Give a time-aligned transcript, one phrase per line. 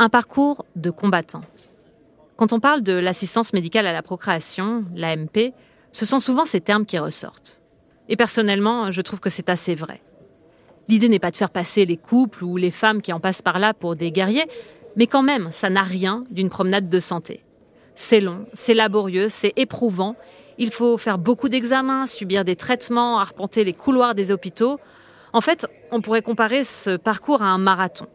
[0.00, 1.40] Un parcours de combattant.
[2.36, 5.52] Quand on parle de l'assistance médicale à la procréation, l'AMP,
[5.90, 7.60] ce sont souvent ces termes qui ressortent.
[8.08, 10.00] Et personnellement, je trouve que c'est assez vrai.
[10.88, 13.58] L'idée n'est pas de faire passer les couples ou les femmes qui en passent par
[13.58, 14.46] là pour des guerriers,
[14.94, 17.42] mais quand même, ça n'a rien d'une promenade de santé.
[17.96, 20.14] C'est long, c'est laborieux, c'est éprouvant.
[20.58, 24.78] Il faut faire beaucoup d'examens, subir des traitements, arpenter les couloirs des hôpitaux.
[25.32, 28.06] En fait, on pourrait comparer ce parcours à un marathon.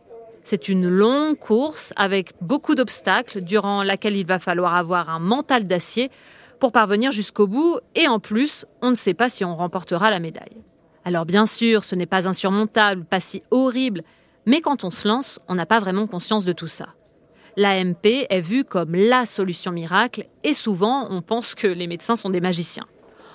[0.43, 5.67] C'est une longue course avec beaucoup d'obstacles durant laquelle il va falloir avoir un mental
[5.67, 6.11] d'acier
[6.59, 10.19] pour parvenir jusqu'au bout et en plus, on ne sait pas si on remportera la
[10.19, 10.57] médaille.
[11.05, 14.03] Alors bien sûr, ce n'est pas insurmontable, pas si horrible,
[14.45, 16.89] mais quand on se lance, on n'a pas vraiment conscience de tout ça.
[17.55, 22.30] L'AMP est vue comme la solution miracle et souvent on pense que les médecins sont
[22.30, 22.88] des magiciens.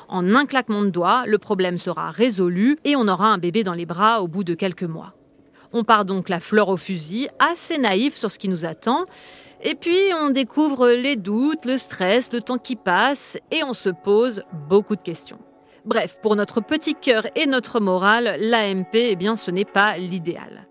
[0.09, 3.75] En un claquement de doigts, le problème sera résolu et on aura un bébé dans
[3.75, 5.15] les bras au bout de quelques mois.
[5.73, 9.05] On part donc la fleur au fusil, assez naïf sur ce qui nous attend,
[9.63, 13.91] et puis on découvre les doutes, le stress, le temps qui passe, et on se
[13.91, 15.39] pose beaucoup de questions.
[15.85, 20.67] Bref, pour notre petit cœur et notre morale, l'AMP, eh bien, ce n'est pas l'idéal.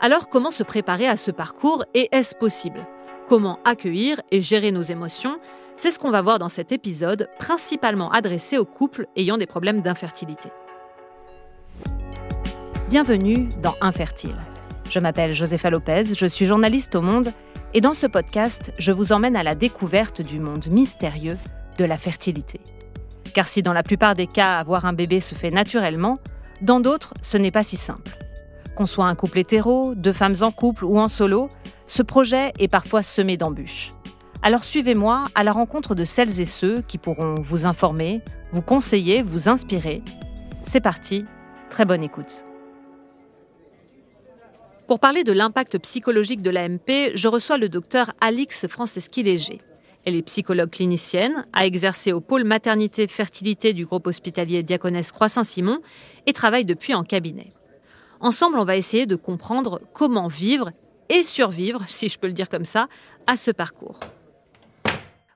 [0.00, 2.86] Alors, comment se préparer à ce parcours et est-ce possible?
[3.28, 5.38] Comment accueillir et gérer nos émotions?
[5.76, 9.80] C'est ce qu'on va voir dans cet épisode, principalement adressé aux couples ayant des problèmes
[9.80, 10.50] d'infertilité.
[12.88, 14.36] Bienvenue dans Infertile.
[14.92, 17.32] Je m'appelle Josepha Lopez, je suis journaliste au Monde
[17.72, 21.38] et dans ce podcast, je vous emmène à la découverte du monde mystérieux
[21.78, 22.60] de la fertilité.
[23.32, 26.18] Car si dans la plupart des cas, avoir un bébé se fait naturellement,
[26.60, 28.18] dans d'autres, ce n'est pas si simple.
[28.76, 31.48] Qu'on soit un couple hétéro, deux femmes en couple ou en solo,
[31.86, 33.92] ce projet est parfois semé d'embûches.
[34.42, 38.20] Alors suivez-moi à la rencontre de celles et ceux qui pourront vous informer,
[38.50, 40.02] vous conseiller, vous inspirer.
[40.64, 41.24] C'est parti,
[41.70, 42.44] très bonne écoute.
[44.88, 49.60] Pour parler de l'impact psychologique de l'AMP, je reçois le docteur Alix Franceschi-Léger.
[50.04, 55.80] Elle est psychologue clinicienne, a exercé au pôle maternité-fertilité du groupe hospitalier Diaconesse Croix-Saint-Simon
[56.26, 57.52] et travaille depuis en cabinet.
[58.20, 60.72] Ensemble, on va essayer de comprendre comment vivre
[61.08, 62.88] et survivre, si je peux le dire comme ça,
[63.28, 64.00] à ce parcours.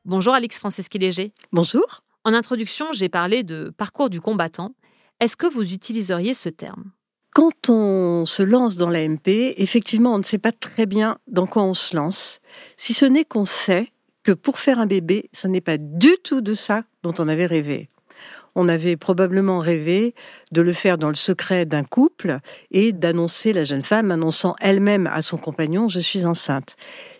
[0.04, 1.30] Bonjour Alix Franceschi-Léger.
[1.52, 2.02] Bonjour.
[2.24, 4.74] En introduction, j'ai parlé de parcours du combattant.
[5.20, 6.90] Est-ce que vous utiliseriez ce terme?
[7.36, 11.64] Quand on se lance dans l'AMP, effectivement, on ne sait pas très bien dans quoi
[11.64, 12.40] on se lance,
[12.78, 13.88] si ce n'est qu'on sait
[14.22, 17.44] que pour faire un bébé, ce n'est pas du tout de ça dont on avait
[17.44, 17.90] rêvé.
[18.54, 20.14] On avait probablement rêvé
[20.50, 22.38] de le faire dans le secret d'un couple
[22.70, 26.76] et d'annoncer la jeune femme, annonçant elle-même à son compagnon, je suis enceinte.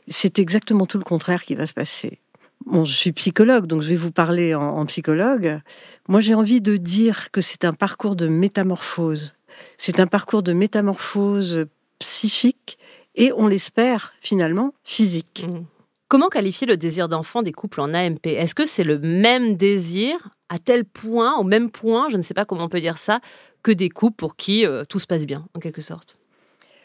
[0.08, 2.20] C'est exactement tout le contraire qui va se passer.
[2.64, 5.60] Bon, je suis psychologue, donc je vais vous parler en, en psychologue.
[6.08, 9.36] Moi, j'ai envie de dire que c'est un parcours de métamorphose.
[9.76, 11.66] C'est un parcours de métamorphose
[11.98, 12.78] psychique
[13.14, 15.46] et, on l'espère, finalement, physique.
[15.48, 15.64] Mmh.
[16.08, 20.36] Comment qualifier le désir d'enfant des couples en AMP Est-ce que c'est le même désir,
[20.48, 23.20] à tel point, au même point, je ne sais pas comment on peut dire ça,
[23.62, 26.18] que des couples pour qui euh, tout se passe bien, en quelque sorte?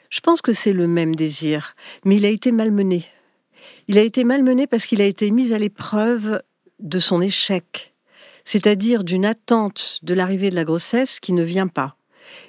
[0.09, 3.05] Je pense que c'est le même désir, mais il a été malmené.
[3.87, 6.41] Il a été malmené parce qu'il a été mis à l'épreuve
[6.79, 7.93] de son échec,
[8.43, 11.95] c'est-à-dire d'une attente de l'arrivée de la grossesse qui ne vient pas.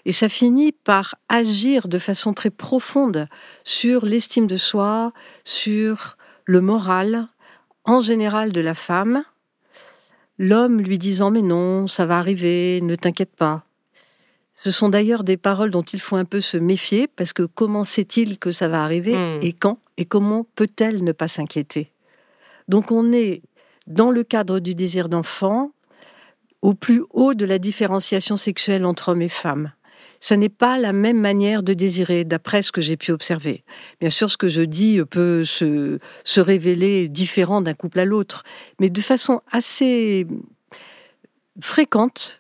[0.04, 3.28] Et ça finit par agir de façon très profonde
[3.64, 5.12] sur l'estime de soi,
[5.44, 7.28] sur le moral
[7.84, 9.24] en général de la femme,
[10.38, 13.64] l'homme lui disant mais non, ça va arriver, ne t'inquiète pas.
[14.54, 17.82] Ce sont d'ailleurs des paroles dont il faut un peu se méfier parce que comment
[17.84, 19.40] sait-il que ça va arriver Hmm.
[19.42, 21.90] et quand et comment peut-elle ne pas s'inquiéter?
[22.68, 23.42] Donc on est
[23.86, 25.72] dans le cadre du désir d'enfant
[26.62, 29.72] au plus haut de la différenciation sexuelle entre hommes et femmes.
[30.20, 33.64] Ça n'est pas la même manière de désirer, d'après ce que j'ai pu observer.
[34.00, 38.44] Bien sûr, ce que je dis peut se, se révéler différent d'un couple à l'autre,
[38.78, 40.28] mais de façon assez
[41.60, 42.38] fréquente,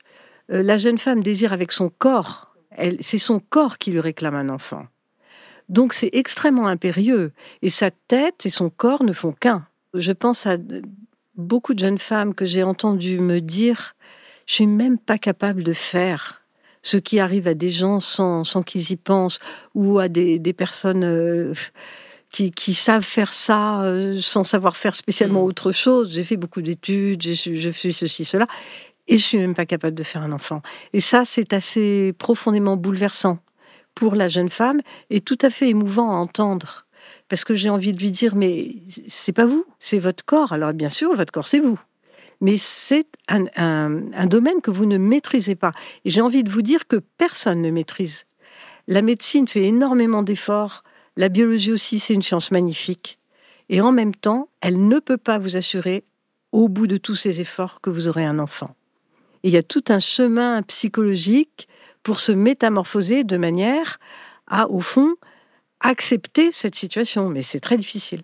[0.52, 2.54] euh, la jeune femme désire avec son corps.
[3.00, 4.86] C'est son corps qui lui réclame un enfant.
[5.68, 7.32] Donc c'est extrêmement impérieux.
[7.62, 9.66] Et sa tête et son corps ne font qu'un.
[9.94, 10.56] Je pense à
[11.34, 13.94] beaucoup de jeunes femmes que j'ai entendues me dire
[14.46, 16.42] Je suis même pas capable de faire
[16.82, 19.38] ce qui arrive à des gens sans, sans qu'ils y pensent,
[19.74, 21.52] ou à des, des personnes euh,
[22.32, 25.46] qui, qui, savent faire ça euh, sans savoir faire spécialement Mm.
[25.46, 26.10] autre chose.
[26.12, 28.46] J'ai fait beaucoup d'études, j'ai- je fais ceci, cela,
[29.06, 30.60] et je suis même pas capable de faire un enfant.
[30.92, 33.38] Et ça, c'est assez profondément bouleversant
[33.94, 34.80] pour la jeune femme
[35.10, 36.86] et tout à fait émouvant à entendre.
[37.28, 38.74] Parce que j'ai envie de lui dire, mais
[39.06, 40.52] c'est pas vous, c'est votre corps.
[40.52, 41.78] Alors bien sûr, votre corps, c'est vous.
[42.42, 45.70] Mais c'est un, domaine que vous ne maîtrisez pas.
[46.04, 48.24] Et j'ai envie de vous dire que personne ne maîtrise.
[48.88, 50.82] La médecine fait énormément d'efforts,
[51.16, 53.18] La biologie aussi, c'est une science magnifique.
[53.68, 56.04] Et en même temps, elle ne peut pas vous assurer,
[56.50, 58.74] au bout de tous ces efforts, que vous aurez un enfant.
[59.44, 61.68] Il y a tout un chemin psychologique
[62.02, 64.00] pour se métamorphoser de manière
[64.48, 65.14] à, au fond,
[65.80, 67.28] accepter cette situation.
[67.28, 68.22] Mais c'est très difficile.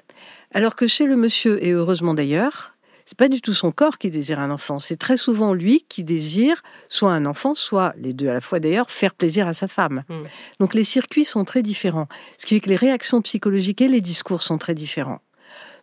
[0.53, 2.75] Alors que chez le monsieur, et heureusement d'ailleurs,
[3.09, 4.79] c'est pas du tout son corps qui désire un enfant.
[4.79, 8.61] C'est très souvent lui qui désire soit un enfant, soit les deux à la fois
[8.61, 10.05] d'ailleurs, faire plaisir à sa femme.
[10.11, 10.25] Hmm.
[10.61, 12.07] Donc les circuits sont très différents.
[12.37, 15.23] Ce qui fait que les réactions psychologiques et les discours sont très différents.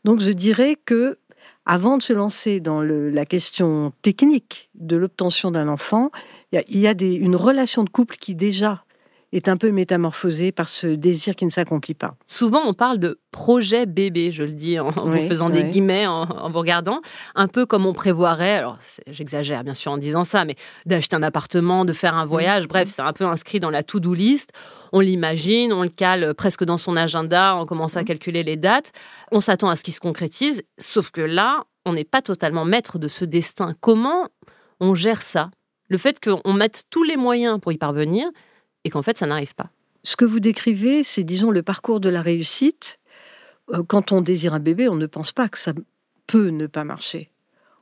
[0.04, 1.18] Donc je dirais que
[1.66, 6.12] avant de se lancer dans la question technique de l'obtention d'un enfant,
[6.52, 8.85] il y a, une relation de couple qui déjà
[9.36, 12.16] est un peu métamorphosée par ce désir qui ne s'accomplit pas.
[12.26, 16.50] Souvent, on parle de projet bébé, je le dis en, vous faisant des guillemets, en,
[16.50, 17.02] vous regardant,
[17.36, 18.78] un peu comme on prévoirait, alors
[19.08, 20.56] j'exagère bien sûr en disant ça, mais
[20.86, 24.14] d'acheter un appartement, de faire un voyage, bref, c'est un peu inscrit dans la to-do
[24.14, 24.52] list.
[24.94, 28.06] On l'imagine, on le cale presque dans son agenda, on commence à mmh.
[28.06, 28.94] calculer les dates,
[29.32, 32.98] on s'attend à ce qu'il se concrétise, sauf que là, on n'est pas totalement maître
[32.98, 33.76] de ce destin.
[33.82, 34.30] Comment
[34.80, 35.52] on gère ça?
[35.90, 38.28] Le fait qu'on mette tous les moyens pour y parvenir,
[38.86, 39.70] et qu'en fait, ça n'arrive pas.
[40.04, 43.00] Ce que vous décrivez, c'est, disons, le parcours de la réussite.
[43.74, 45.74] Euh, quand on désire un bébé, on ne pense pas que ça
[46.28, 47.32] peut ne pas marcher.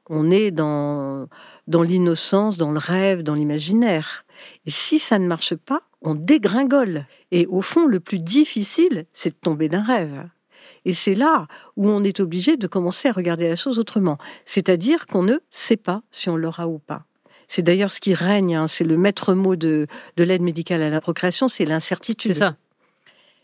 [0.10, 1.28] On est dans,
[1.68, 4.26] dans l'innocence, dans le rêve, dans l'imaginaire.
[4.66, 7.06] Et si ça ne marche pas, on dégringole.
[7.32, 10.28] Et au fond, le plus difficile, c'est de tomber d'un rêve.
[10.86, 11.48] Et c'est là
[11.78, 14.18] où on est obligé de commencer à regarder la chose autrement.
[14.46, 17.06] C'est-à-dire qu'on ne sait pas si on l'aura ou pas.
[17.54, 18.68] C'est d'ailleurs ce qui règne, hein.
[18.68, 19.86] c'est le maître mot de,
[20.18, 22.34] l'aide médicale à la procréation, c'est l'incertitude.
[22.34, 22.56] C'est ça.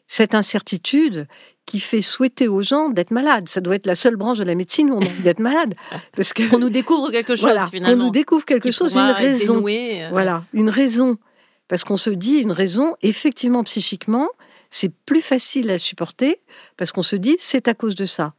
[0.08, 1.28] Cette incertitude
[1.68, 3.48] qui fait souhaiter aux gens d'être malades.
[3.48, 5.76] Ça doit être la seule branche de la médecine où on a envie d'être malade.
[6.16, 8.02] Parce que, on nous découvre quelque chose, finalement.
[8.02, 9.64] On nous découvre quelque chose, une raison.
[9.68, 10.10] Euh.
[10.10, 11.20] Voilà, une raison.
[11.68, 14.28] Parce qu'on se dit une raison, effectivement, psychiquement,
[14.72, 16.42] c'est plus facile à supporter
[16.78, 18.34] parce qu'on se dit c'est à cause de ça.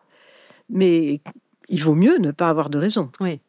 [0.69, 1.21] Mais
[1.69, 3.13] il vaut mieux ne pas avoir de raison.
[3.21, 3.41] Oui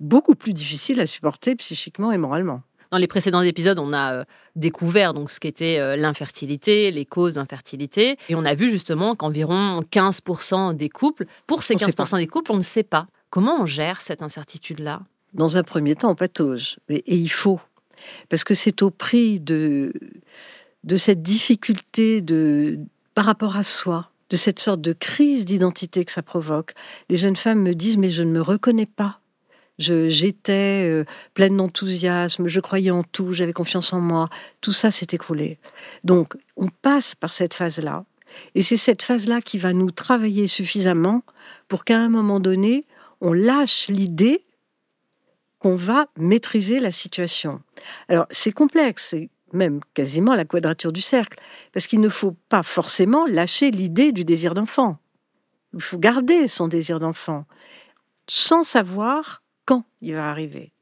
[0.00, 2.62] beaucoup plus difficile à supporter psychiquement et moralement.
[2.90, 4.24] Dans les précédents épisodes, on a euh,
[4.56, 9.82] découvert donc ce qu'était euh, l'infertilité, les causes d'infertilité, et on a vu justement qu'environ
[9.92, 13.06] 15% des couples, pour ces 15% des couples, on ne sait pas.
[13.30, 15.02] Comment on gère cette incertitude-là?
[15.34, 17.60] Dans un premier temps, on patauge, et, il faut,
[18.28, 19.92] parce que c'est au prix de,
[20.82, 22.80] de cette difficulté de,
[23.14, 26.74] par rapport à soi, de cette sorte de crise d'identité que ça provoque.
[27.08, 29.19] Les jeunes femmes me disent, mais je ne me reconnais pas
[29.80, 34.28] J'étais euh, pleine d'enthousiasme, je croyais en tout, j'avais confiance en moi.
[34.60, 35.58] Tout ça s'est écroulé.
[36.04, 38.04] Donc, on passe par cette phase-là.
[38.54, 41.22] Et c'est cette phase-là qui va nous travailler suffisamment
[41.66, 42.84] pour qu'à un moment donné,
[43.22, 44.44] on lâche l'idée
[45.58, 47.62] qu'on va maîtriser la situation.
[48.08, 51.38] Alors, c'est complexe, c'est même quasiment la quadrature du cercle,
[51.72, 54.98] parce qu'il ne faut pas forcément lâcher l'idée du désir d'enfant.
[55.72, 57.46] Il faut garder son désir d'enfant,
[58.28, 59.42] sans savoir
[60.00, 60.72] il va arriver.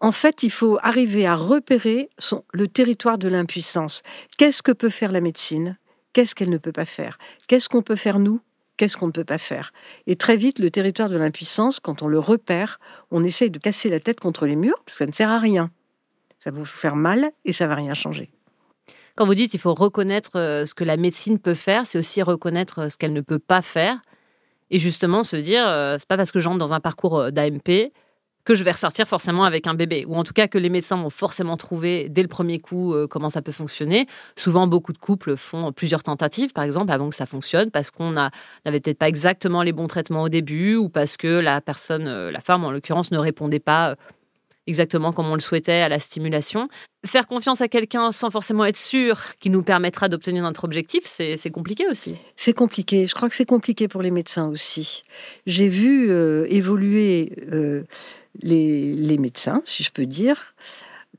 [0.00, 2.10] En fait, il faut arriver à repérer
[2.52, 4.02] le territoire de l'impuissance.
[4.36, 5.78] Qu'est-ce que peut faire la médecine?
[6.12, 7.18] Qu'est-ce qu'elle ne peut pas faire?
[7.48, 8.40] Qu'est-ce qu'on peut faire nous?
[8.76, 9.72] Qu'est-ce qu'on ne peut pas faire?
[10.06, 13.88] Et très vite, le territoire de l'impuissance, quand on le repère, on essaye de casser
[13.88, 15.70] la tête contre les murs, parce que ça ne sert à rien.
[16.40, 18.30] Ça va vous faire mal et ça va rien changer.
[19.16, 22.20] Quand vous dites qu'il faut reconnaître euh, ce que la médecine peut faire, c'est aussi
[22.20, 24.02] reconnaître euh, ce qu'elle ne peut pas faire.
[24.70, 27.92] Et justement se dire, euh, c'est pas parce que j'entre dans un parcours d'AMP
[28.44, 30.96] que je vais ressortir forcément avec un bébé, ou en tout cas que les médecins
[30.96, 34.06] vont forcément trouver dès le premier coup euh, comment ça peut fonctionner.
[34.36, 38.12] Souvent, beaucoup de couples font plusieurs tentatives, par exemple, avant que ça fonctionne, parce qu'on
[38.12, 42.30] n'avait peut-être pas exactement les bons traitements au début, ou parce que la personne, euh,
[42.30, 43.94] la femme en l'occurrence, ne répondait pas euh,
[44.66, 46.68] exactement comme on le souhaitait à la stimulation.
[47.06, 51.50] Faire confiance à quelqu'un sans forcément être sûr qu'il nous permettra d'obtenir notre objectif, c'est
[51.50, 52.16] compliqué aussi.
[52.36, 53.06] C'est compliqué.
[53.06, 55.02] Je crois que c'est compliqué pour les médecins aussi.
[55.46, 56.10] J'ai vu
[56.48, 57.32] évoluer
[58.42, 60.54] les, médecins, si je peux dire,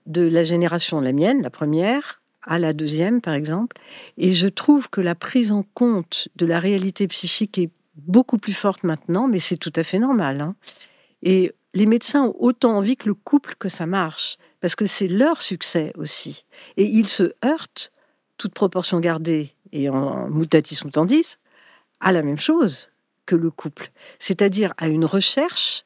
[0.06, 3.78] de la génération, la mienne, la première, à la deuxième, par exemple.
[4.18, 8.54] Et je trouve que la prise en compte de la réalité psychique est beaucoup plus
[8.54, 10.42] forte maintenant, mais c'est tout à fait normal.
[10.42, 10.56] Hein.
[11.24, 15.10] Et les médecins ont autant envie que le couple que ça marche, parce que c'est
[15.10, 16.46] leur succès aussi.
[16.78, 17.92] Et ils se heurtent,
[18.38, 21.38] toute proportion gardée et en mutatis mutandis,
[22.00, 22.90] à la même chose
[23.26, 25.86] que le couple, c'est-à-dire à une recherche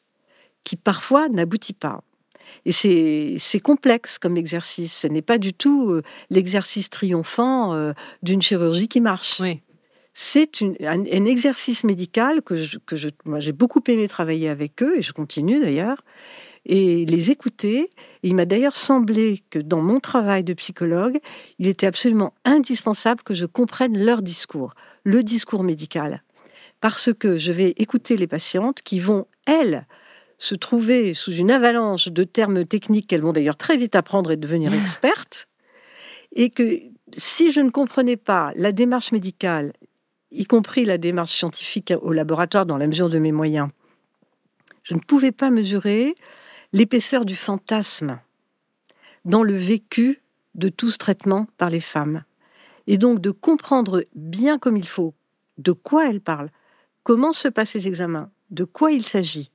[0.64, 2.04] qui parfois n'aboutit pas.
[2.66, 4.96] Et c'est complexe comme exercice.
[4.96, 9.42] Ce n'est pas du tout euh, l'exercice triomphant euh, d'une chirurgie qui marche.
[10.22, 15.62] C'est un, exercice médical que, que j'ai beaucoup aimé travailler avec eux, et je continue
[15.62, 16.04] d'ailleurs,
[16.66, 17.90] et les écouter.
[18.22, 21.20] il m'a d'ailleurs semblé que dans mon travail de psychologue,
[21.58, 24.74] il était absolument indispensable que je comprenne leur discours,
[25.06, 26.22] le discours médical.
[26.82, 29.88] Parce que je vais écouter les patientes qui vont, elles,
[30.38, 34.38] se trouver sous une avalanche de termes techniques qu'elles vont d'ailleurs très vite apprendre et
[34.38, 35.48] devenir expertes,
[36.36, 36.78] et que
[37.16, 39.72] si je ne comprenais pas la démarche médicale,
[40.32, 43.70] y compris la démarche scientifique au laboratoire dans la mesure de mes moyens,
[44.84, 46.16] je ne pouvais pas mesurer
[46.74, 48.20] l'épaisseur du fantasme
[49.26, 50.22] dans le vécu
[50.56, 52.24] de tout ce traitement par les femmes.
[52.88, 55.14] Et donc de comprendre bien comme il faut
[55.58, 56.52] de quoi elles parlent,
[57.04, 59.52] comment se passent les examens, de quoi il s'agit,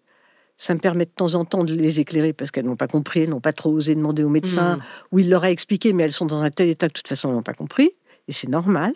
[0.57, 3.21] ça me permet de temps en temps de les éclairer parce qu'elles n'ont pas compris,
[3.21, 4.83] elles n'ont pas trop osé demander au médecin, hmm.
[5.12, 7.09] ou il leur a expliqué, mais elles sont dans un tel état que de toute
[7.09, 7.93] façon elles n'ont pas compris,
[8.28, 8.95] et c'est normal.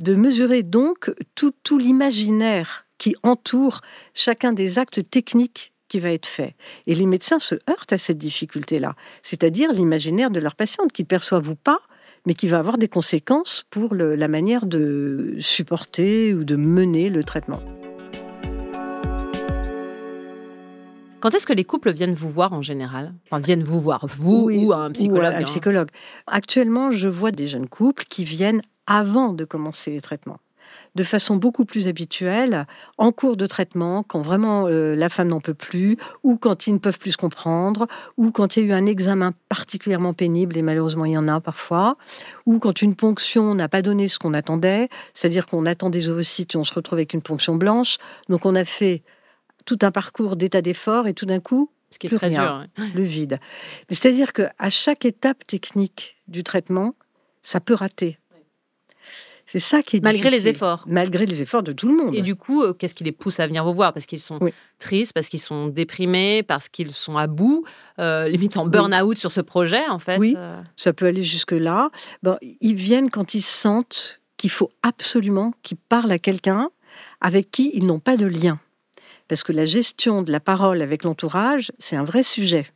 [0.00, 3.82] De mesurer donc tout, tout l'imaginaire qui entoure
[4.14, 6.56] chacun des actes techniques qui va être fait.
[6.86, 11.50] Et les médecins se heurtent à cette difficulté-là, c'est-à-dire l'imaginaire de leur patiente qu'ils perçoivent
[11.50, 11.80] ou pas,
[12.26, 17.22] mais qui va avoir des conséquences pour la manière de supporter ou de mener le
[17.22, 17.60] traitement.
[21.20, 23.12] Quand est-ce que les couples viennent vous voir en général?
[23.26, 25.44] Enfin, viennent vous voir, vous ou un psychologue un hein.
[25.44, 25.88] psychologue.
[26.26, 30.40] Actuellement, je vois des jeunes couples qui viennent avant de commencer les traitements
[30.94, 32.66] de façon beaucoup plus habituelle,
[32.98, 36.74] en cours de traitement, quand vraiment euh, la femme n'en peut plus, ou quand ils
[36.74, 40.56] ne peuvent plus se comprendre, ou quand il y a eu un examen particulièrement pénible,
[40.56, 41.96] et malheureusement il y en a parfois,
[42.46, 46.54] ou quand une ponction n'a pas donné ce qu'on attendait, c'est-à-dire qu'on attend des ovocytes
[46.54, 47.98] et on se retrouve avec une ponction blanche.
[48.28, 49.02] Donc on a fait
[49.66, 53.02] tout un parcours d'état d'effort et tout d'un coup, ce qui est très rien, le
[53.02, 53.38] vide.
[53.90, 56.94] C'est-à-dire qu'à chaque étape technique du traitement,
[57.42, 58.18] ça peut rater.
[59.50, 60.84] C'est ça qui est Malgré les efforts.
[60.86, 62.14] Malgré les efforts de tout le monde.
[62.14, 63.92] Et du coup, euh, qu'est-ce qui les pousse à venir vous voir?
[63.92, 64.38] Parce qu'ils sont
[64.78, 67.64] tristes, parce qu'ils sont déprimés, parce qu'ils sont à bout,
[67.98, 70.18] euh, limite en burn-out sur ce projet, en fait.
[70.18, 70.62] Oui, euh.
[70.76, 71.90] ça peut aller jusque-là.
[72.22, 76.70] Bon, ils viennent quand ils sentent qu'il faut absolument qu'ils parlent à quelqu'un
[77.20, 78.60] avec qui ils n'ont pas de lien
[79.26, 82.66] parce que la gestion de la parole avec l'entourage, c'est un vrai sujet.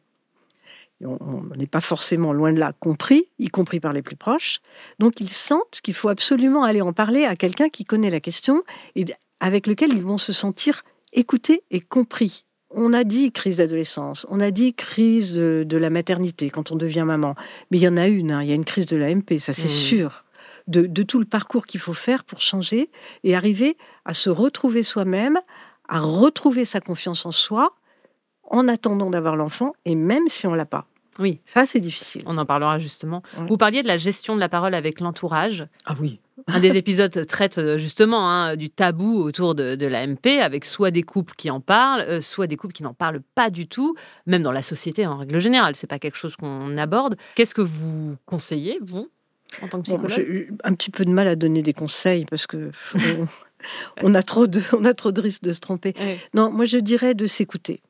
[1.05, 4.61] On n'est pas forcément loin de là compris, y compris par les plus proches.
[4.99, 8.63] Donc ils sentent qu'il faut absolument aller en parler à quelqu'un qui connaît la question
[8.97, 9.05] et
[9.41, 10.83] avec lequel ils vont se sentir
[11.13, 12.45] écoutés et compris.
[12.71, 17.05] On a dit crise d'adolescence, on a dit crise de, la maternité quand on devient
[17.07, 17.37] maman,
[17.71, 19.53] mais il y en a une, hein, il y a une crise de l'AMP, ça
[19.53, 19.69] c'est mmh.
[19.69, 20.25] sûr.
[20.67, 22.91] De, de, tout le parcours qu'il faut faire pour changer
[23.23, 25.39] et arriver à se retrouver soi-même,
[25.89, 27.75] à retrouver sa confiance en soi
[28.51, 30.87] en attendant d'avoir l'enfant et même si on l'a pas.
[31.19, 31.41] Oui.
[31.47, 32.23] Ça, c'est difficile.
[32.27, 33.23] On en parlera justement.
[33.49, 35.67] Vous parliez de la gestion de la parole avec l'entourage.
[35.85, 36.21] Ah oui.
[36.49, 40.91] Un des épisodes traite euh, justement hein, du tabou autour de, de l'AMP, avec soit
[40.91, 43.95] des couples qui en parlent, euh, soit des couples qui n'en parlent pas du tout,
[44.27, 45.77] même dans la société en règle générale.
[45.77, 47.17] C'est pas quelque chose qu'on aborde.
[47.35, 49.09] Qu'est-ce que vous conseillez, vous,
[49.63, 50.11] en tant que psychologue?
[50.11, 52.73] J'ai eu un petit peu de mal à donner des conseils parce que
[54.03, 55.95] on a trop de, on a trop de risques de se tromper.
[56.35, 57.81] Non, moi je dirais de s'écouter.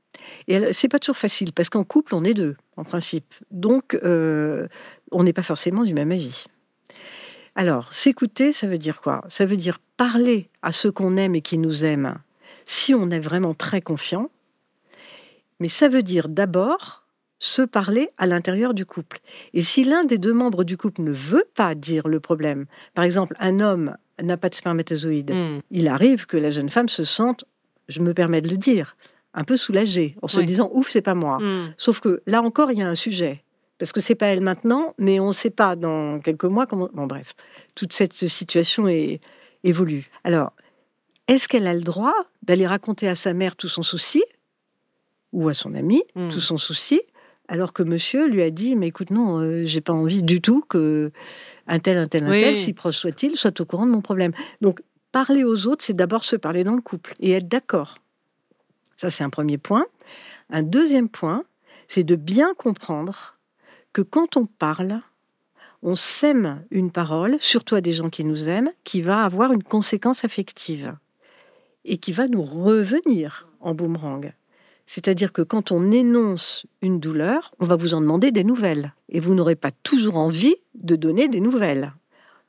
[0.48, 4.66] Et c'est pas toujours facile parce qu'en couple on est deux en principe, donc euh,
[5.10, 6.46] on n'est pas forcément du même avis.
[7.54, 9.22] Alors s'écouter, ça veut dire quoi?
[9.28, 12.16] Ça veut dire parler à ceux qu'on aime et qui nous aiment
[12.66, 14.30] si on est vraiment très confiant.
[15.60, 17.04] Mais ça veut dire d'abord
[17.38, 19.20] se parler à l'intérieur du couple.
[19.52, 23.04] Et si l'un des deux membres du couple ne veut pas dire le problème, par
[23.04, 25.32] exemple un homme n'a pas de spermatozoïdes.
[25.32, 25.60] Hmm.
[25.70, 27.44] Il arrive que la jeune femme se sente,
[27.88, 28.96] je me permets de le dire,
[29.34, 31.38] un peu soulagée, en se disant ouf, c'est pas moi.
[31.38, 31.74] Hmm.
[31.76, 33.42] Sauf que là encore, il y a un sujet.
[33.78, 36.88] Parce que c'est pas elle maintenant, mais on ne sait pas dans quelques mois comment.
[36.94, 37.34] Bon, bref,
[37.74, 39.20] toute cette situation est
[39.64, 40.08] évolue.
[40.22, 40.52] Alors,
[41.26, 44.22] est-ce qu'elle a le droit d'aller raconter à sa mère tout son souci
[45.32, 46.28] ou à son ami hmm.
[46.28, 47.00] tout son souci
[47.48, 50.62] alors que monsieur lui a dit mais écoute non euh, j'ai pas envie du tout
[50.68, 51.10] que
[51.66, 54.32] un tel un tel un tel si proche soit-il soit au courant de mon problème
[54.60, 54.80] donc
[55.12, 57.98] parler aux autres c'est d'abord se parler dans le couple et être d'accord
[58.96, 59.86] ça c'est un premier point
[60.50, 61.44] un deuxième point
[61.88, 63.36] c'est de bien comprendre
[63.92, 65.00] que quand on parle
[65.82, 69.62] on sème une parole surtout à des gens qui nous aiment qui va avoir une
[69.62, 70.96] conséquence affective
[71.84, 74.32] et qui va nous revenir en boomerang
[74.86, 78.92] c'est-à-dire que quand on énonce une douleur, on va vous en demander des nouvelles.
[79.08, 81.92] Et vous n'aurez pas toujours envie de donner des nouvelles.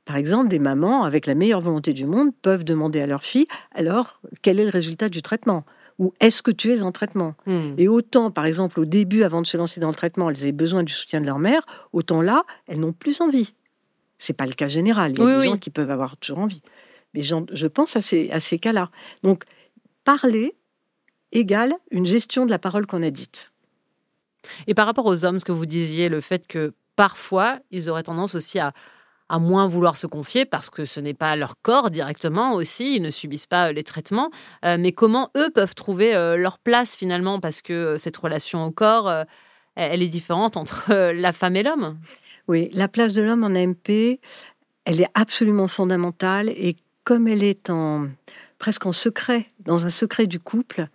[0.03, 3.47] Par exemple, des mamans, avec la meilleure volonté du monde, peuvent demander à leur fille,
[3.73, 5.65] alors, quel est le résultat du traitement?
[5.97, 7.75] Ou est-ce que tu es en traitement hmm.
[7.77, 10.51] Et autant, par exemple, au début, avant de se lancer dans le traitement, elles avaient
[10.51, 13.53] besoin du soutien de leur mère, autant là, elles n'ont plus envie.
[14.17, 15.13] C'est pas le cas général.
[15.13, 16.61] Il y a des gens qui peuvent avoir toujours envie.
[17.13, 18.91] Mais je pense à ces, à ces cas-là.
[19.23, 19.45] Donc,
[20.03, 20.55] parler,
[21.31, 23.53] égale une gestion de la parole qu'on a dite.
[24.67, 28.03] Et par rapport aux hommes, ce que vous disiez, le fait que parfois, ils auraient
[28.03, 28.73] tendance aussi à,
[29.29, 33.01] à moins vouloir se confier parce que ce n'est pas leur corps directement aussi, ils
[33.01, 34.29] ne subissent pas euh, les traitements.
[34.63, 38.72] Euh, mais comment eux peuvent trouver euh, leur place finalement parce que cette relation au
[38.72, 39.12] corps,
[39.75, 41.98] elle est différente entre la femme et l'homme?
[42.48, 44.20] Oui, la place de l'homme en AMP,
[44.86, 48.08] elle est absolument fondamentale et comme elle est en
[48.60, 50.88] presque en secret, dans un secret du couple,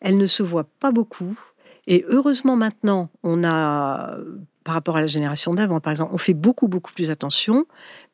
[0.00, 1.38] elle ne se voit pas beaucoup.
[1.86, 4.18] Et heureusement maintenant, on a
[4.68, 7.64] par rapport à la génération d'avant, par exemple, on fait beaucoup, beaucoup plus attention.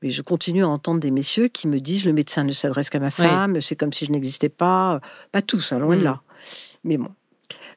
[0.03, 3.01] Mais je continue à entendre des messieurs qui me disent le médecin ne s'adresse qu'à
[3.01, 5.01] ma femme, c'est comme si je n'existais pas.
[5.33, 6.05] Pas tous, hein, loin de mm.
[6.05, 6.21] là.
[6.85, 7.09] Mais bon.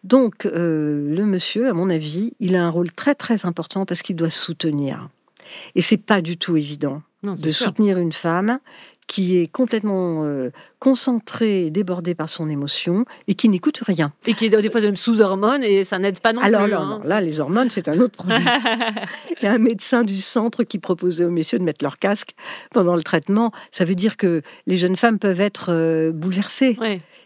[0.04, 4.04] Donc, euh, le monsieur, à mon avis, il a un rôle très, très important parce
[4.04, 5.10] qu'il doit soutenir.
[5.74, 8.60] Et c'est pas du tout évident de soutenir une femme
[9.08, 14.12] qui est complètement euh, concentré, débordé par son émotion et qui n'écoute rien.
[14.26, 16.74] Et qui est des fois même sous hormones et ça n'aide pas non Alors, plus.
[16.74, 17.02] Alors, hein.
[17.06, 18.44] là, les hormones, c'est un autre problème.
[19.42, 22.32] Il y a un médecin du centre qui proposait aux messieurs de mettre leur casque
[22.72, 23.52] pendant le traitement.
[23.72, 26.78] Ça veut dire que les jeunes femmes peuvent être euh, bouleversées.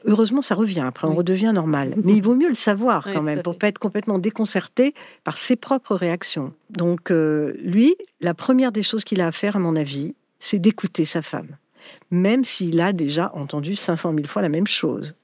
[0.06, 0.84] Heureusement, ça revient.
[0.86, 1.96] Après, on redevient normal.
[2.04, 5.56] Mais il vaut mieux le savoir quand même pour pas être complètement déconcerté par ses
[5.56, 6.54] propres réactions.
[6.70, 10.60] Donc, euh, lui, la première des choses qu'il a à faire, à mon avis, c'est
[10.60, 11.58] d'écouter sa femme
[12.10, 15.16] même s'il a déjà entendu 500 000 fois la même chose.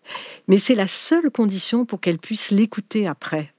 [0.48, 3.54] Mais c'est la seule condition pour qu'elle puisse l'écouter après.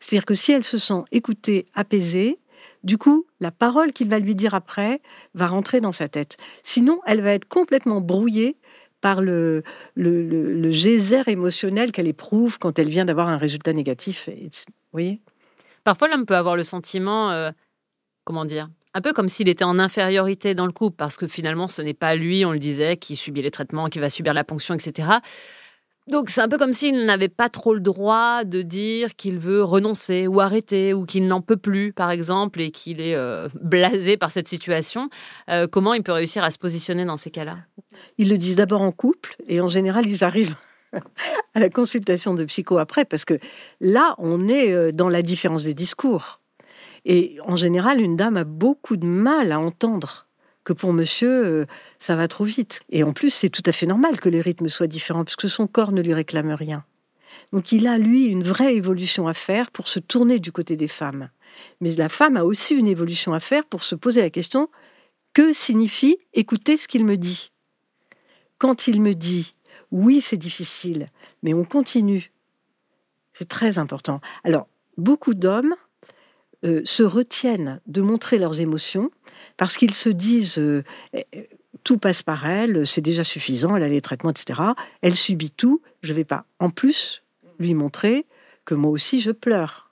[0.00, 2.38] C'est-à-dire que si elle se sent écoutée, apaisée,
[2.84, 5.00] du coup, la parole qu'il va lui dire après
[5.34, 6.36] va rentrer dans sa tête.
[6.62, 8.56] Sinon, elle va être complètement brouillée
[9.00, 9.62] par le,
[9.94, 14.28] le, geyser émotionnel qu'elle éprouve quand elle vient d'avoir un résultat négatif.
[14.28, 15.20] Vous voyez?
[15.84, 17.50] Parfois, l'homme peut avoir le sentiment, euh,
[18.24, 21.66] comment dire, un peu comme s'il était en infériorité dans le couple, parce que finalement,
[21.66, 24.44] ce n'est pas lui, on le disait, qui subit les traitements, qui va subir la
[24.44, 25.08] ponction, etc.
[26.08, 29.62] Donc c'est un peu comme s'il n'avait pas trop le droit de dire qu'il veut
[29.62, 34.16] renoncer ou arrêter ou qu'il n'en peut plus, par exemple, et qu'il est euh, blasé
[34.16, 35.10] par cette situation.
[35.48, 37.58] Euh, comment il peut réussir à se positionner dans ces cas-là?
[38.18, 40.56] Ils le disent d'abord en couple et en général ils arrivent
[41.54, 43.38] à la consultation de psycho après parce que
[43.80, 46.41] là on est euh, dans la différence des discours.
[47.04, 50.28] Et en général, une dame a beaucoup de mal à entendre
[50.64, 51.66] que pour monsieur, euh,
[51.98, 52.82] ça va trop vite.
[52.90, 55.66] Et en plus, c'est tout à fait normal que les rythmes soient différents, puisque son
[55.66, 56.84] corps ne lui réclame rien.
[57.52, 60.88] Donc il a, lui, une vraie évolution à faire pour se tourner du côté des
[60.88, 61.30] femmes.
[61.80, 64.68] Mais la femme a aussi une évolution à faire pour se poser la question,
[65.34, 67.52] que signifie écouter ce qu'il me dit?
[68.58, 69.54] Quand il me dit,
[69.90, 71.08] oui, c'est difficile,
[71.42, 72.32] mais on continue,
[73.32, 74.20] c'est très important.
[74.44, 75.74] Alors, beaucoup d'hommes
[76.64, 79.10] euh, se retiennent de montrer leurs émotions
[79.56, 81.26] parce qu'ils se disent euh, eh,
[81.84, 84.60] tout passe par elle, c'est déjà suffisant, elle a les traitements, etc.
[85.00, 87.22] Elle subit tout, je ne vais pas en plus
[87.58, 88.26] lui montrer
[88.64, 89.90] que moi aussi je pleure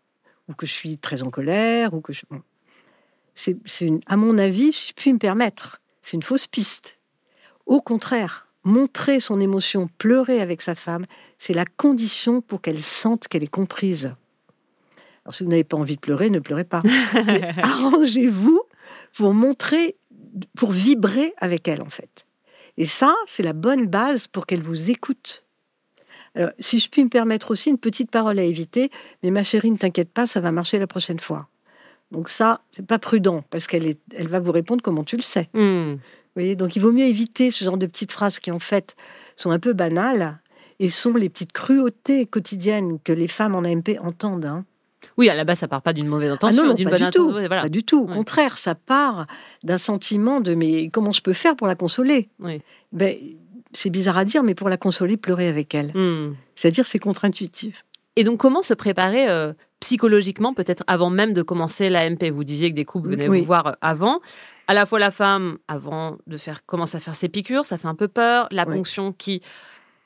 [0.49, 2.23] ou que je suis très en colère ou que je...
[3.35, 3.57] c'est,
[4.07, 6.99] à mon avis, si je puis me permettre, c'est une fausse piste.
[7.67, 11.07] Au contraire, montrer son émotion, pleurer avec sa femme,
[11.39, 14.15] c'est la condition pour qu'elle sente qu'elle est comprise.
[15.31, 16.83] Alors, si vous n'avez pas envie de pleurer, ne pleurez pas.
[17.63, 18.63] Arrangez-vous
[19.15, 19.97] pour montrer,
[20.57, 22.27] pour vibrer avec elle, en fait.
[22.77, 25.45] Et ça, c'est la bonne base pour qu'elle vous écoute.
[26.35, 28.91] Alors, si je puis me permettre aussi une petite parole à éviter,
[29.23, 31.47] mais ma chérie, ne t'inquiète pas, ça va marcher la prochaine fois.
[32.11, 35.49] Donc ça, c'est pas prudent parce qu'elle elle va vous répondre comment tu le sais.
[35.55, 35.93] Hmm.
[35.93, 36.01] Vous
[36.35, 38.97] voyez, donc il vaut mieux éviter ce genre de petites phrases qui en fait
[39.37, 40.41] sont un peu banales
[40.81, 44.47] et sont les petites cruautés quotidiennes que les femmes en AMP entendent.
[44.47, 44.65] Hein.
[45.17, 47.49] Oui, à la base, ça part pas d'une mauvaise intention, ah d'une bonne intention.
[47.49, 48.03] Pas du tout.
[48.03, 49.27] Au contraire, ça part
[49.63, 52.29] d'un sentiment de mais comment je peux faire pour la consoler?
[52.93, 53.17] Ben,
[53.73, 55.93] C'est bizarre à dire, mais pour la consoler, pleurer avec elle.
[55.95, 56.35] Hmm.
[56.55, 57.85] C'est-à-dire, c'est contre-intuitif.
[58.17, 62.71] Et donc, comment se préparer euh, psychologiquement, peut-être avant même de commencer l'AMP Vous disiez
[62.71, 64.21] que des couples venaient vous voir euh, avant.
[64.67, 67.89] À la fois la femme, avant de faire, commence à faire ses piqûres, ça fait
[67.89, 68.47] un peu peur.
[68.51, 69.43] La ponction qui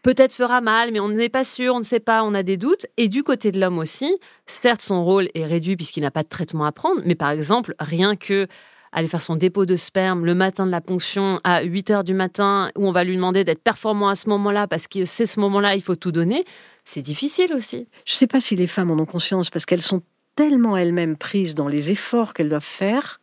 [0.04, 2.56] peut-être fera mal, mais on n'est pas sûr, on ne sait pas, on a des
[2.56, 2.86] doutes.
[2.96, 6.28] Et du côté de l'homme aussi, certes, son rôle est réduit puisqu'il n'a pas de
[6.28, 8.46] traitement à prendre, mais par exemple, rien que
[8.92, 12.14] aller faire son dépôt de sperme le matin de la ponction à 8 heures du
[12.14, 15.40] matin, où on va lui demander d'être performant à ce moment-là, parce que c'est ce
[15.40, 16.44] moment-là, il faut tout donner,
[16.84, 17.88] c'est difficile aussi.
[18.06, 20.02] Je ne sais pas si les femmes en ont conscience, parce qu'elles sont
[20.36, 23.20] tellement elles-mêmes prises dans les efforts qu'elles doivent faire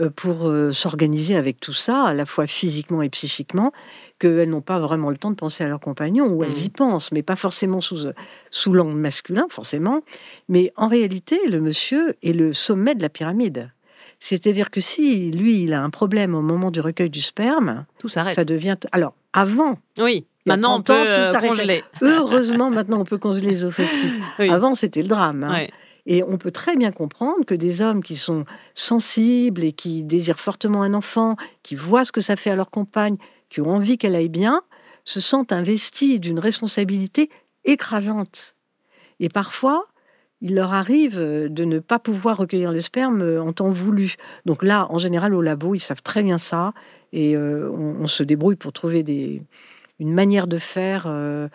[0.00, 3.72] euh, pour euh, s'organiser avec tout ça, à la fois physiquement et psychiquement,
[4.18, 6.64] qu'elles n'ont pas vraiment le temps de penser à leur compagnon, ou elles mmh.
[6.64, 8.08] y pensent, mais pas forcément sous,
[8.50, 10.00] sous l'angle masculin, forcément.
[10.48, 13.70] Mais en réalité, le monsieur est le sommet de la pyramide.
[14.20, 18.08] C'est-à-dire que si lui, il a un problème au moment du recueil du sperme, tout
[18.08, 18.34] s'arrête.
[18.34, 18.76] Ça devient.
[18.90, 19.78] Alors, avant.
[19.98, 20.26] Oui.
[20.46, 21.84] Maintenant, on peut euh, congeler.
[22.00, 24.12] Heureusement, maintenant, on peut congeler les ovocytes.
[24.38, 25.44] Avant, c'était le drame.
[25.44, 25.66] Hein.
[26.06, 30.40] Et on peut très bien comprendre que des hommes qui sont sensibles et qui désirent
[30.40, 33.16] fortement un enfant, qui voient ce que ça fait à leur compagne,
[33.48, 34.62] qui ont envie qu'elle aille bien,
[35.04, 37.30] se sentent investis d'une responsabilité
[37.64, 38.54] écrasante.
[39.20, 39.86] Et parfois,
[40.40, 44.14] il leur arrive de ne pas pouvoir recueillir le sperme en temps voulu.
[44.46, 46.72] Donc là, en général, au labo, ils savent très bien ça
[47.12, 49.42] et euh, on, se débrouille pour trouver des,
[49.98, 51.48] une manière de faire, euh,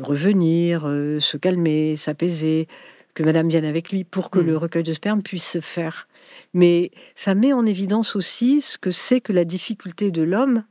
[0.00, 2.68] revenir, euh, se calmer, s'apaiser,
[3.14, 4.58] que madame vienne avec lui pour que le hmm.
[4.58, 6.08] recueil de sperme puisse se faire.
[6.54, 10.64] Mais ça met en évidence aussi ce que c'est que la difficulté de l'homme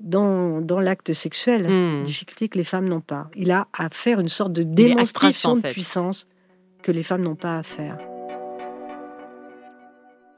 [0.00, 2.02] dans, dans l'acte sexuel, mmh.
[2.04, 3.28] difficulté que les femmes n'ont pas.
[3.34, 6.26] Il a à faire une sorte de démonstration de puissance
[6.82, 7.98] que les femmes n'ont pas à faire.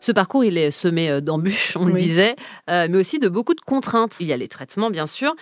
[0.01, 2.37] Ce parcours, il est semé euh, d'embûches, on le disait,
[2.71, 4.17] euh, mais aussi de beaucoup de contraintes.
[4.21, 5.35] Il y a les traitements, bien sûr.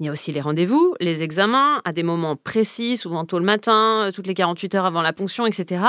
[0.00, 3.44] Il y a aussi les rendez-vous, les examens, à des moments précis, souvent tôt le
[3.44, 5.84] matin, euh, toutes les 48 heures avant la ponction, etc.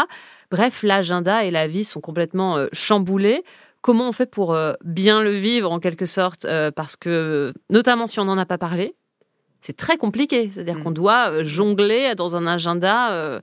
[0.51, 3.43] Bref, l'agenda et la vie sont complètement chamboulés.
[3.85, 8.25] Comment on fait pour bien le vivre, en quelque sorte Parce que, notamment si on
[8.25, 8.95] n'en a pas parlé,
[9.61, 10.49] c'est très compliqué.
[10.51, 10.83] C'est-à-dire mmh.
[10.83, 13.39] qu'on doit jongler dans un agenda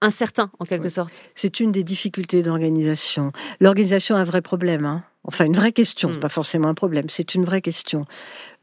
[0.00, 1.30] incertain, en quelque sorte.
[1.34, 3.32] C'est une des difficultés d'organisation.
[3.60, 4.84] L'organisation a un vrai problème.
[4.84, 5.04] Hein.
[5.24, 6.20] Enfin, une vraie question, hmm.
[6.20, 8.04] pas forcément un problème, c'est une vraie question.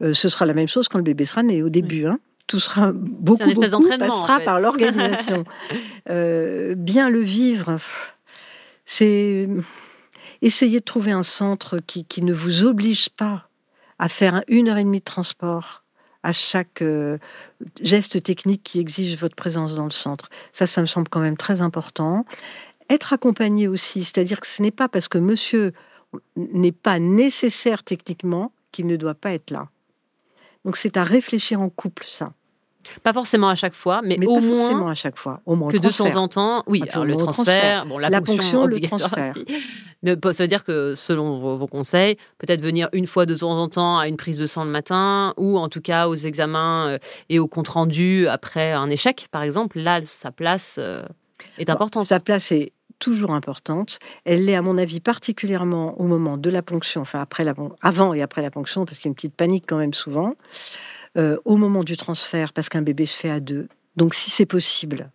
[0.02, 2.06] Euh, ce sera la même chose quand le bébé sera né au début.
[2.06, 2.20] Hein.
[2.46, 5.44] Tout sera beaucoup, beaucoup passera par l'organisation.
[6.10, 7.76] Euh, bien le vivre,
[8.84, 9.48] c'est
[10.42, 13.48] essayer de trouver un centre qui, qui ne vous oblige pas
[13.98, 15.84] à faire une heure et demie de transport
[16.22, 17.18] à chaque euh,
[17.80, 20.28] geste technique qui exige votre présence dans le centre.
[20.52, 22.24] Ça, ça me semble quand même très important.
[22.90, 25.72] Être accompagné aussi, c'est-à-dire que ce n'est pas parce que monsieur
[26.36, 29.68] n'est pas nécessaire techniquement qu'il ne doit pas être là.
[30.64, 32.32] Donc c'est à réfléchir en couple, ça.
[33.02, 35.88] Pas forcément à chaque fois, mais, au moins à chaque fois, au moins que de
[35.88, 36.62] temps en temps.
[36.66, 39.34] Oui, alors le transfert, bon, la, ponction, le transfert.
[40.02, 43.68] Mais ça veut dire que selon vos, conseils, peut-être venir une fois de temps en
[43.68, 46.98] temps à une prise de sang le matin, ou en tout cas aux examens euh,
[47.28, 49.78] et au compte rendu après un échec, par exemple.
[49.78, 51.04] Là, sa place euh,
[51.58, 52.06] est importante.
[52.06, 53.98] Sa place est toujours importante.
[54.24, 58.14] Elle l'est, à mon avis, particulièrement au moment de la ponction, enfin après la, avant
[58.14, 60.34] et après la ponction, parce qu'il y a une petite panique quand même souvent.
[61.18, 63.68] Euh, au moment du transfert, parce qu'un bébé se fait à deux.
[63.96, 65.10] Donc si c'est possible,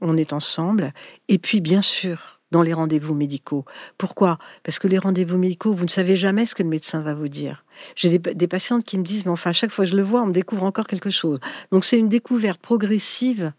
[0.00, 0.94] on est ensemble.
[1.28, 3.66] Et puis bien sûr, dans les rendez-vous médicaux.
[3.98, 4.38] Pourquoi?
[4.62, 7.28] Parce que les rendez-vous médicaux, vous ne savez jamais ce que le médecin va vous
[7.28, 7.66] dire.
[7.96, 10.22] J'ai des, patientes qui me disent, mais enfin, à chaque fois que je le vois,
[10.22, 11.38] on me découvre encore quelque chose.
[11.70, 13.52] Donc c'est une découverte progressive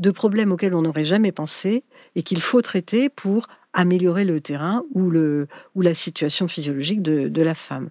[0.00, 1.82] de problèmes auxquels on n'aurait jamais pensé
[2.14, 7.42] et qu'il faut traiter pour améliorer le terrain ou, le, ou la situation physiologique de
[7.42, 7.88] la femme.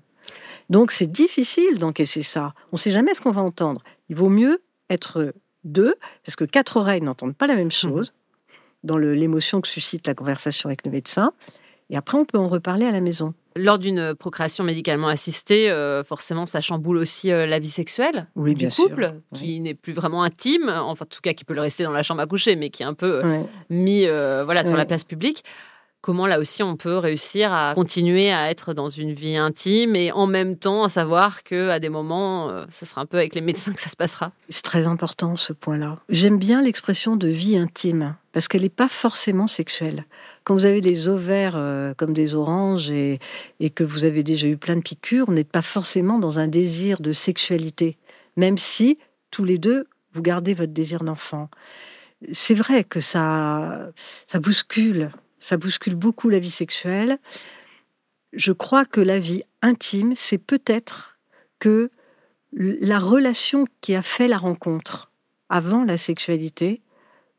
[0.71, 2.53] Donc c'est difficile d'encaisser ça.
[2.71, 3.84] On ne sait jamais ce qu'on va entendre.
[4.10, 5.34] Il vaut mieux être
[5.65, 8.13] deux, parce que quatre oreilles n'entendent pas la même chose
[8.84, 11.34] dans l'émotion que suscite la conversation avec le médecin.
[11.89, 13.34] Et après, on peut en reparler à la maison.
[13.57, 18.55] Lors d'une procréation médicalement assistée, euh, forcément, ça chamboule aussi euh, la vie sexuelle oui,
[18.55, 21.84] du couple, qui n'est plus vraiment intime, enfin, en tout cas, qui peut le rester
[21.84, 24.86] dans la chambre à coucher, mais qui est un peu euh, mis voilà, sur la
[24.86, 25.43] place publique
[26.01, 30.11] comment là aussi on peut réussir à continuer à être dans une vie intime et
[30.11, 33.35] en même temps à savoir que à des moments euh, ça sera un peu avec
[33.35, 34.31] les médecins que ça se passera.
[34.49, 35.95] C'est très important ce point-là.
[36.09, 40.05] J'aime bien l'expression de vie intime parce qu'elle n'est pas forcément sexuelle.
[40.43, 43.19] Quand vous avez des ovaires euh, comme des oranges et,
[43.59, 46.47] et que vous avez déjà eu plein de piqûres, on n'est pas forcément dans un
[46.47, 47.97] désir de sexualité,
[48.37, 48.97] même si
[49.29, 51.49] tous les deux vous gardez votre désir d'enfant.
[52.31, 53.89] C'est vrai que ça,
[54.27, 55.11] ça bouscule
[55.41, 57.17] ça bouscule beaucoup la vie sexuelle.
[58.32, 61.19] Je crois que la vie intime, c'est peut-être
[61.60, 61.89] que
[62.54, 65.12] la relation qui a fait la rencontre
[65.49, 66.82] avant la sexualité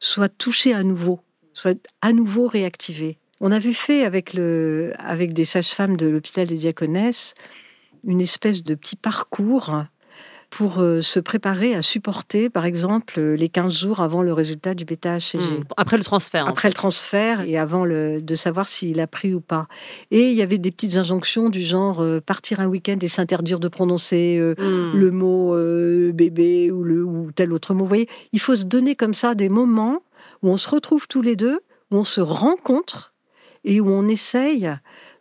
[0.00, 1.20] soit touchée à nouveau,
[1.52, 3.18] soit à nouveau réactivée.
[3.40, 7.34] On avait fait avec, le, avec des sages-femmes de l'hôpital des Diaconesses
[8.04, 9.84] une espèce de petit parcours
[10.52, 14.84] pour euh, se préparer à supporter, par exemple, les 15 jours avant le résultat du
[14.84, 15.38] bêta-HCG.
[15.38, 15.64] Hmm.
[15.78, 16.46] Après le transfert.
[16.46, 19.66] Après le transfert et avant le, de savoir s'il a pris ou pas.
[20.10, 23.60] Et il y avait des petites injonctions du genre euh, partir un week-end et s'interdire
[23.60, 24.94] de prononcer euh, hmm.
[24.94, 27.84] le mot bébé ou, le, ou tel autre mot.
[27.84, 30.02] Vous voyez, il faut se donner comme ça des moments
[30.42, 31.60] où on se retrouve tous les deux,
[31.90, 33.14] où on se rencontre
[33.64, 34.70] et où on essaye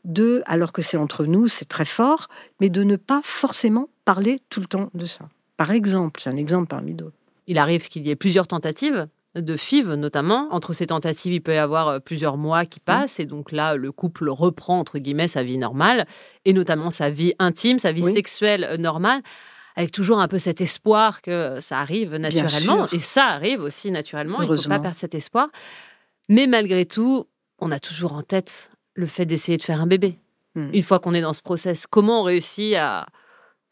[0.04, 2.28] de, alors que c'est entre nous, c'est très fort,
[2.60, 5.30] mais de ne pas forcément parler tout le temps de ça.
[5.58, 7.16] Par exemple, c'est un exemple parmi d'autres.
[7.48, 10.48] Il arrive qu'il y ait plusieurs tentatives de FIV notamment.
[10.52, 13.76] Entre ces tentatives, il peut y avoir euh, plusieurs mois qui passent et donc là,
[13.76, 16.06] le couple reprend entre guillemets sa vie normale
[16.46, 19.22] et notamment sa vie intime, sa vie sexuelle euh, normale
[19.76, 24.42] avec toujours un peu cet espoir que ça arrive naturellement et ça arrive aussi naturellement.
[24.42, 25.48] Il ne faut pas perdre cet espoir.
[26.28, 27.26] Mais malgré tout,
[27.60, 30.18] on a toujours en tête le fait d'essayer de faire un bébé.
[30.56, 30.70] Hmm.
[30.74, 33.06] Une fois qu'on est dans ce process, comment on réussit à,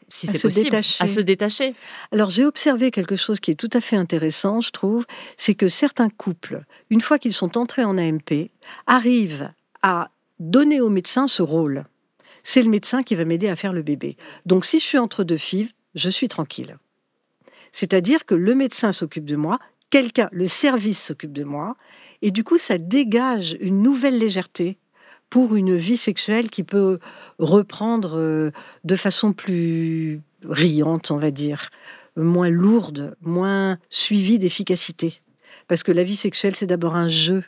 [0.10, 1.04] si c'est possible, détacher.
[1.04, 1.76] à se détacher
[2.12, 5.06] Alors j'ai observé quelque chose qui est tout à fait intéressant, je trouve,
[5.38, 8.50] c'est que certains couples, une fois qu'ils sont entrés en AMP,
[8.88, 11.86] arrivent à donner au médecin ce rôle.
[12.44, 14.18] C'est le médecin qui va m'aider à faire le bébé.
[14.46, 16.78] Donc si je suis entre deux fives, je suis tranquille.
[17.72, 21.76] C'est-à-dire que le médecin s'occupe de moi, quelqu'un, le service s'occupe de moi,
[22.22, 24.78] et du coup ça dégage une nouvelle légèreté
[25.30, 27.00] pour une vie sexuelle qui peut
[27.38, 28.52] reprendre euh,
[28.84, 31.70] de façon plus riante, on va dire,
[32.16, 35.22] moins lourde, moins suivie d'efficacité.
[35.68, 37.44] Parce que la vie sexuelle, c'est d'abord un jeu.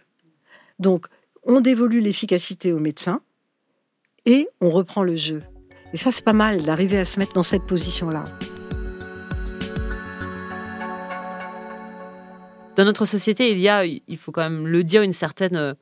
[0.79, 1.07] Donc,
[1.43, 3.21] on dévolue l'efficacité au médecin
[4.25, 5.41] et on reprend le jeu.
[5.93, 8.23] Et ça, c'est pas mal d'arriver à se mettre dans cette position-là.
[12.75, 15.73] Dans notre société, il y a, il faut quand même le dire, une certaine euh,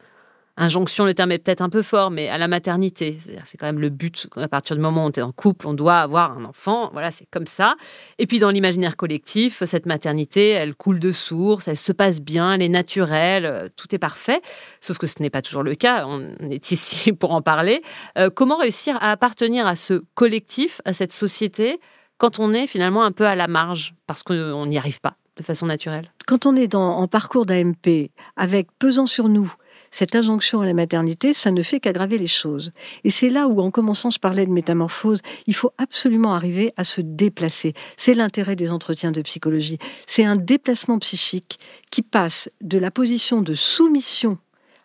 [0.60, 3.18] injonction, le terme est peut-être un peu fort, mais à la maternité.
[3.46, 4.28] C'est quand même le but.
[4.36, 6.90] À partir du moment où on est en couple, on doit avoir un enfant.
[6.92, 7.76] Voilà, c'est comme ça.
[8.18, 12.54] Et puis dans l'imaginaire collectif, cette maternité, elle coule de source, elle se passe bien,
[12.54, 14.42] elle est naturelle, euh, tout est parfait.
[14.82, 16.06] Sauf que ce n'est pas toujours le cas.
[16.06, 17.82] On est ici pour en parler.
[18.18, 21.80] Euh, comment réussir à appartenir à ce collectif, à cette société,
[22.18, 25.44] quand on est finalement un peu à la marge, parce qu'on n'y arrive pas de
[25.44, 26.12] façon naturelle?
[26.28, 29.54] Quand on est en parcours d'AMP avec pesant sur nous
[29.92, 32.72] cette injonction à la maternité, ça ne fait qu'aggraver les choses.
[33.04, 36.84] Et c'est là où, en commençant, je parlais de métamorphose, il faut absolument arriver à
[36.84, 37.74] se déplacer.
[37.98, 39.78] C'est l'intérêt des entretiens de psychologie.
[40.06, 41.60] C'est un déplacement psychique
[41.92, 44.38] qui passe de la position de soumission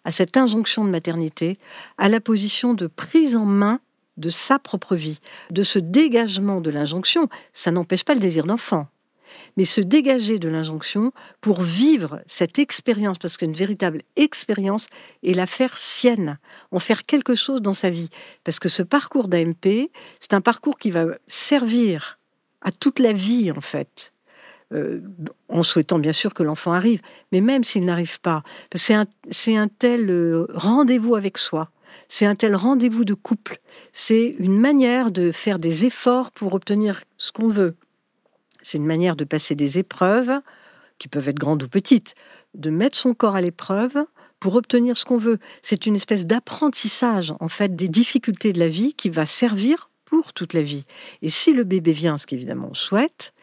[0.05, 1.57] à cette injonction de maternité
[1.99, 3.81] à la position de prise en main
[4.17, 5.19] de sa propre vie,
[5.51, 7.29] de ce dégagement de l'injonction.
[7.53, 8.87] Ça n'empêche pas le désir d'enfant
[9.57, 14.89] mais se dégager de l'injonction pour vivre cette expérience, parce qu'une véritable expérience,
[15.23, 16.39] et la faire sienne,
[16.71, 18.11] en faire quelque chose dans sa vie.
[18.45, 22.19] Parce que ce parcours d'AMP, c'est un parcours qui va servir
[22.63, 24.15] à toute la vie, en fait.
[24.73, 25.01] Euh,
[25.51, 28.43] en souhaitant bien sûr que l'enfant arrive, mais même s'il n'arrive pas,
[28.75, 31.71] c'est un, tel euh, rendez-vous avec soi,
[32.09, 33.59] c'est un tel rendez-vous de couple,
[33.93, 37.77] c'est une manière de faire des efforts pour obtenir ce qu'on veut.
[38.65, 40.41] C'est une manière de passer des épreuves,
[40.99, 42.15] qui peuvent être grandes ou petites,
[42.55, 44.07] de mettre son corps à l'épreuve
[44.41, 45.39] pour obtenir ce qu'on veut.
[45.61, 50.33] C'est une espèce d'apprentissage, en fait, des difficultés de la vie qui va servir pour
[50.33, 50.85] toute la vie.
[51.21, 53.35] Et si le bébé vient, ce qu'évidemment on souhaite,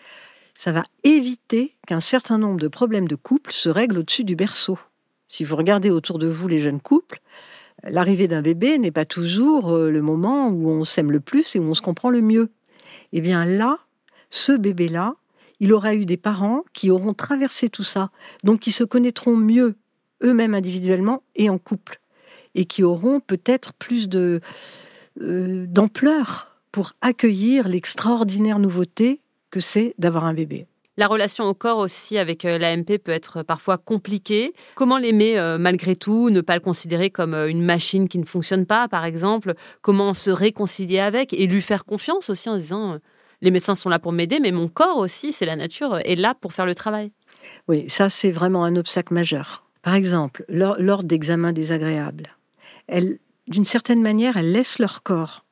[0.56, 4.80] ça va éviter qu'un certain nombre de problèmes de couple se règlent au-dessus du berceau.
[5.28, 7.20] Si vous regardez autour de vous les jeunes couples,
[7.84, 11.60] l'arrivée d'un bébé n'est pas toujours euh, le moment où on s'aime le plus et
[11.60, 12.50] où on se comprend le mieux.
[13.14, 13.80] Eh bien là,
[14.32, 15.15] ce bébé-là,
[15.60, 18.10] il aura eu des parents qui auront traversé tout ça,
[18.44, 19.76] donc qui se connaîtront mieux
[20.24, 22.02] eux-mêmes individuellement et en couple,
[22.56, 24.41] et qui auront peut-être plus de
[25.22, 30.65] euh, d'ampleur pour accueillir l'extraordinaire nouveauté que c'est d'avoir un bébé.
[30.98, 34.54] La relation au corps aussi avec euh, l'AMP peut être parfois compliquée.
[34.76, 38.26] Comment l'aimer euh, malgré tout Ne pas le considérer comme euh, une machine qui ne
[38.26, 39.54] fonctionne pas, par exemple?
[39.82, 42.98] Comment se réconcilier avec et lui faire confiance aussi en disant euh,
[43.42, 46.36] les médecins sont là pour m'aider, mais mon corps aussi, c'est la nature, est là
[46.36, 47.12] pour faire le travail.
[47.68, 49.64] Oui, ça c'est vraiment un obstacle majeur.
[49.82, 52.36] Par exemple, lors, lors d'examens désagréables,
[52.88, 55.46] elles, d'une certaine manière, elles laissent leur corps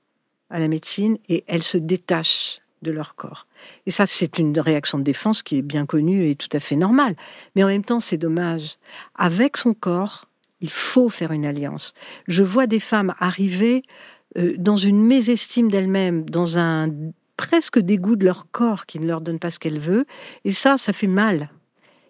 [0.50, 3.48] à la médecine et elles se détachent de leur corps.
[3.86, 6.76] Et ça, c'est une réaction de défense qui est bien connue et tout à fait
[6.76, 7.16] normale.
[7.56, 8.78] Mais en même temps, c'est dommage.
[9.16, 10.26] Avec son corps,
[10.62, 11.94] il faut faire une alliance.
[12.28, 13.84] Je vois des femmes arriver
[14.38, 16.90] euh, dans une mésestime d'elles-mêmes, dans un
[17.40, 20.06] presque dégoût de leur corps qui ne leur donne pas ce qu'elles veulent.
[20.44, 21.50] Et ça, ça fait mal.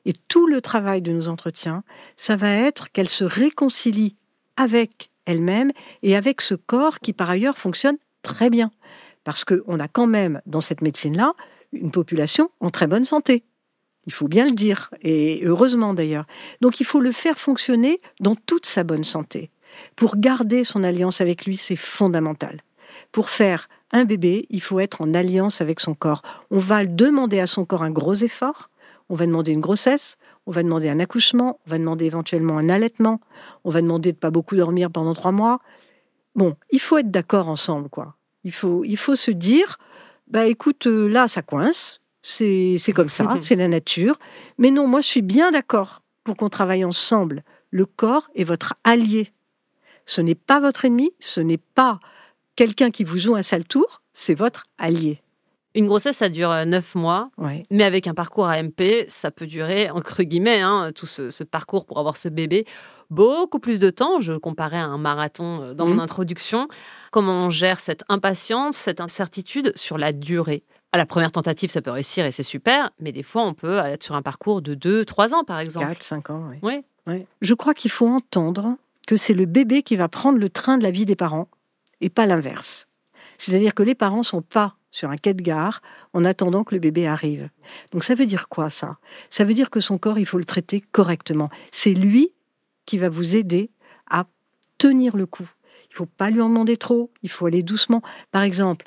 [0.05, 1.83] Et tout le travail de nos entretiens,
[2.17, 4.15] ça va être qu'elles se réconcilient
[4.57, 8.71] avec elles-mêmes et avec ce corps qui, par ailleurs, fonctionne très bien.
[9.23, 11.35] Parce qu'on a quand même, dans cette médecine-là,
[11.73, 13.43] une population en très bonne santé.
[14.07, 16.25] Il faut bien le dire, et heureusement d'ailleurs.
[16.59, 19.51] Donc il faut le faire fonctionner dans toute sa bonne santé.
[19.95, 22.63] Pour garder son alliance avec lui, c'est fondamental.
[23.11, 26.21] Pour faire un bébé, il faut être en alliance avec son corps.
[26.51, 28.69] On va demander à son corps un gros effort,
[29.09, 32.69] on va demander une grossesse, on va demander un accouchement, on va demander éventuellement un
[32.69, 33.19] allaitement,
[33.63, 35.59] on va demander de pas beaucoup dormir pendant trois mois.
[36.35, 38.15] Bon, il faut être d'accord ensemble, quoi.
[38.43, 39.77] Il faut, il faut se dire,
[40.27, 44.19] bah écoute, euh, là ça coince, c'est c'est comme ça, c'est la nature.
[44.57, 47.43] Mais non, moi je suis bien d'accord pour qu'on travaille ensemble.
[47.71, 49.31] Le corps est votre allié.
[50.05, 51.99] Ce n'est pas votre ennemi, ce n'est pas
[52.59, 55.21] quelqu'un qui vous joue un sale tour, c'est votre allié.
[55.75, 57.63] Une grossesse, ça dure euh, neuf mois, Ouais.
[57.71, 61.85] mais avec un parcours AMP, ça peut durer, entre guillemets, hein, tout ce, ce parcours
[61.85, 62.65] pour avoir ce bébé,
[63.09, 64.19] beaucoup plus de temps.
[64.19, 65.99] Je comparais à un marathon euh, dans mon Mhm.
[66.01, 66.67] introduction.
[67.11, 70.63] Comment on gère cette impatience, cette incertitude sur la durée?
[70.91, 73.77] À la première tentative, ça peut réussir et c'est super, mais des fois, on peut
[73.77, 75.87] être sur un parcours de 2, 3 ans, par exemple.
[75.87, 76.83] 4, 5 ans, oui.
[77.41, 78.75] Je crois qu'il faut entendre
[79.07, 81.47] que c'est le bébé qui va prendre le train de la vie des parents
[82.01, 82.87] et pas l'inverse.
[83.37, 85.81] C'est-à-dire que les parents sont pas sur un quai de gare
[86.13, 87.49] en attendant que le bébé arrive.
[87.91, 88.97] Donc ça veut dire quoi ça?
[89.29, 91.49] Ça veut dire que son corps, il faut le traiter correctement.
[91.71, 92.33] C'est lui
[92.85, 93.69] qui va vous aider
[94.09, 94.25] à
[94.77, 95.47] tenir le coup.
[95.91, 98.01] Il faut pas lui en demander trop, il faut aller doucement.
[98.31, 98.85] Par exemple,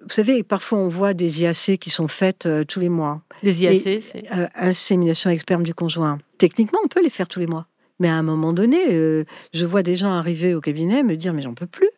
[0.00, 3.62] vous savez, parfois on voit des IAC qui sont faites euh, tous les mois Les
[3.62, 4.24] IAC, c'est.
[4.32, 6.18] euh, insémination avec sperme du conjoint.
[6.38, 7.66] Techniquement, on peut les faire tous les mois.
[7.98, 11.32] Mais à un moment donné, euh, je vois des gens arriver au cabinet me dire
[11.34, 11.90] Mais j'en peux plus.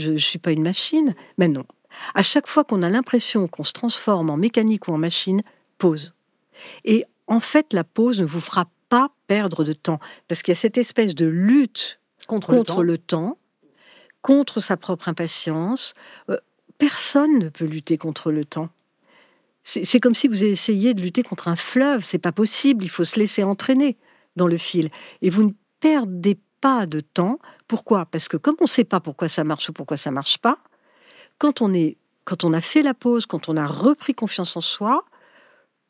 [0.00, 1.14] Je ne suis pas une machine.
[1.38, 1.64] Mais non.
[2.14, 5.42] À chaque fois qu'on a l'impression qu'on se transforme en mécanique ou en machine,
[5.78, 6.14] pause.
[6.84, 10.00] Et en fait, la pause ne vous fera pas perdre de temps.
[10.28, 12.82] Parce qu'il y a cette espèce de lutte Contre, le temps.
[12.82, 13.38] le temps,
[14.22, 15.94] contre sa propre impatience.
[16.28, 16.36] Euh,
[16.78, 18.68] personne ne peut lutter contre le temps.
[19.62, 22.04] C'est c'est comme si vous essayiez de lutter contre un fleuve.
[22.04, 22.84] C'est pas possible.
[22.84, 23.96] Il faut se laisser entraîner
[24.36, 24.90] dans le fil.
[25.22, 27.38] Et vous ne perdez pas de temps.
[27.70, 28.04] Pourquoi?
[28.04, 30.58] Parce que comme on ne sait pas pourquoi ça marche ou pourquoi ça marche pas,
[31.38, 34.60] quand on est, quand on a fait la pause, quand on a repris confiance en
[34.60, 35.04] soi,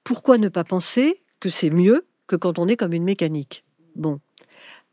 [0.05, 3.65] pourquoi ne pas penser que c'est mieux que quand on est comme une mécanique?
[3.97, 4.21] Bon,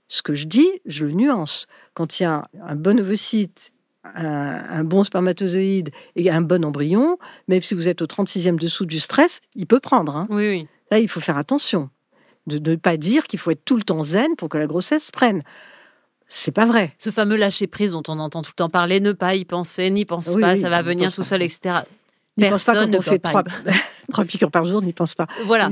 [0.08, 1.68] ce que je dis, je le nuance.
[1.94, 3.74] Quand il y a un bon ovocyte,
[4.06, 7.18] un, un bon spermatozoïde et un bon embryon,
[7.50, 10.16] même si vous êtes au 36e dessous du stress, il peut prendre.
[10.16, 10.26] hein.
[10.30, 10.68] Oui, oui.
[10.90, 11.90] Là, il faut faire attention.
[12.46, 15.12] De ne pas dire qu'il faut être tout le temps zen pour que la grossesse
[15.12, 15.44] prenne.
[16.28, 16.94] C'est pas vrai.
[17.00, 19.90] Ce fameux lâcher prise dont on entend tout le temps parler, ne pas y penser,
[19.90, 21.28] n'y pense Oui, pas, oui, ça va venir tout pas.
[21.28, 21.60] seul, etc.
[22.38, 23.52] N'y pense pas Personne quand ne on fait trois, pas
[24.12, 25.28] trois piqûres par jour, n'y pense pas.
[25.46, 25.70] Voilà.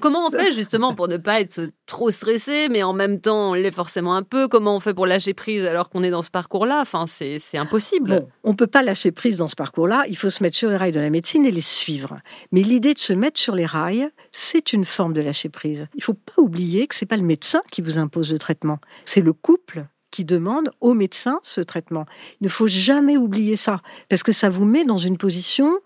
[0.00, 3.54] Comment on fait justement pour ne pas être trop stressé, mais en même temps on
[3.54, 4.48] l'est forcément un peu?
[4.48, 6.80] Comment on fait pour lâcher prise alors qu'on est dans ce parcours-là?
[6.80, 8.10] Enfin, c'est c'est impossible.
[8.10, 10.04] Bon, on peut pas lâcher prise dans ce parcours-là.
[10.08, 12.20] Il faut se mettre sur les rails de la médecine et les suivre.
[12.50, 15.86] Mais l'idée de se mettre sur les rails, c'est une forme de lâcher prise.
[15.94, 18.78] Il faut pas oublier que c'est pas le médecin qui vous impose le traitement.
[19.04, 22.06] C'est le couple qui demande au médecin ce traitement.
[22.40, 25.78] Il ne faut jamais oublier ça parce que ça vous met dans une position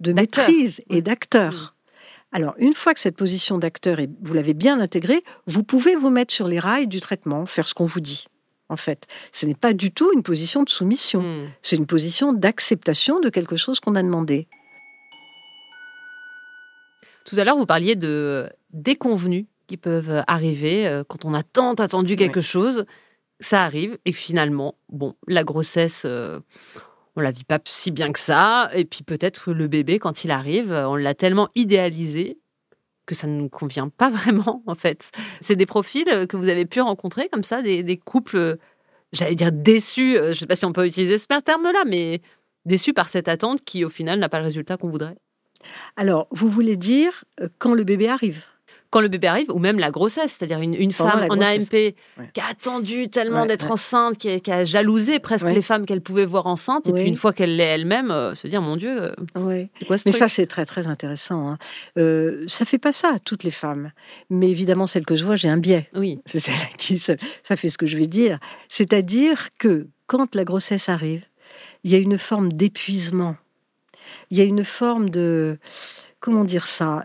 [0.00, 1.74] de maîtrise et d'acteur.
[2.32, 6.10] Alors, une fois que cette position d'acteur, est- vous l'avez bien intégrée, vous pouvez vous
[6.10, 8.26] mettre sur les rails du traitement, faire ce qu'on vous dit.
[8.68, 11.22] En fait, ce n'est pas du tout une position de soumission.
[11.22, 11.48] Hmm.
[11.62, 14.48] C'est une position d'acceptation de quelque chose qu'on a demandé.
[17.24, 21.74] Tout à l'heure, vous parliez de déconvenus qui peuvent arriver euh, quand on a tant
[21.74, 22.86] attendu quelque chose.
[23.40, 26.40] Ça arrive et finalement, bon, la grossesse, euh,
[27.16, 28.70] on la vit pas si bien que ça.
[28.74, 32.38] Et puis peut-être le bébé, quand il arrive, euh, on l'a tellement idéalisé
[33.06, 35.10] que ça ne nous convient pas vraiment, en fait.
[35.40, 38.56] C'est des profils euh, que vous avez pu rencontrer comme ça, des, des couples, euh,
[39.12, 42.20] j'allais dire déçus, je sais pas si on peut utiliser ce terme-là, mais
[42.64, 45.16] déçus par cette attente qui, au final, n'a pas le résultat qu'on voudrait?
[45.96, 47.24] Alors, vous voulez dire
[47.58, 48.44] quand le bébé arrive?
[48.96, 51.38] Quand le bébé arrive, ou même la grossesse, c'est-à-dire une, femme en.
[51.38, 51.72] AMP
[52.18, 52.30] Ouais.
[52.32, 53.72] qui a attendu tellement Ouais, d'être ouais.
[53.72, 57.02] enceinte, qui a, qui a jalousé presque les femmes qu'elle pouvait voir enceintes, et puis
[57.02, 60.12] une fois qu'elle l'est elle-même, euh, se dire mon Dieu, euh, c'est quoi ce Mais
[60.12, 60.20] truc?
[60.20, 61.50] ça, c'est très, très intéressant.
[61.50, 61.58] Hein.
[61.98, 63.92] Euh, ça fait pas ça à toutes les femmes.
[64.30, 65.90] Mais évidemment, celle que je vois, j'ai un biais.
[65.94, 68.38] Oui, C'est celle à qui ça, ça fait ce que je vais dire.
[68.70, 71.24] C'est-à-dire que quand la grossesse arrive,
[71.84, 73.36] il y a une forme d'épuisement.
[74.30, 75.58] Il y a une forme de...
[76.18, 77.04] Comment dire ça?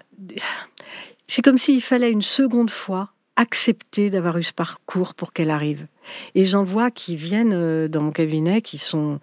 [1.33, 5.87] C'est comme s'il fallait une seconde fois accepter d'avoir eu ce parcours pour qu'elle arrive.
[6.35, 9.21] Et j'en vois qui viennent euh, dans mon cabinet, qui sont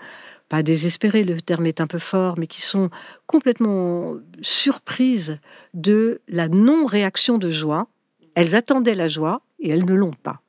[0.48, 2.88] pas désespérés, le terme est un peu fort, mais qui sont
[3.26, 5.38] complètement surprises
[5.74, 7.88] de la non-réaction de joie.
[8.34, 10.40] Elles attendaient la joie et elles ne l'ont pas.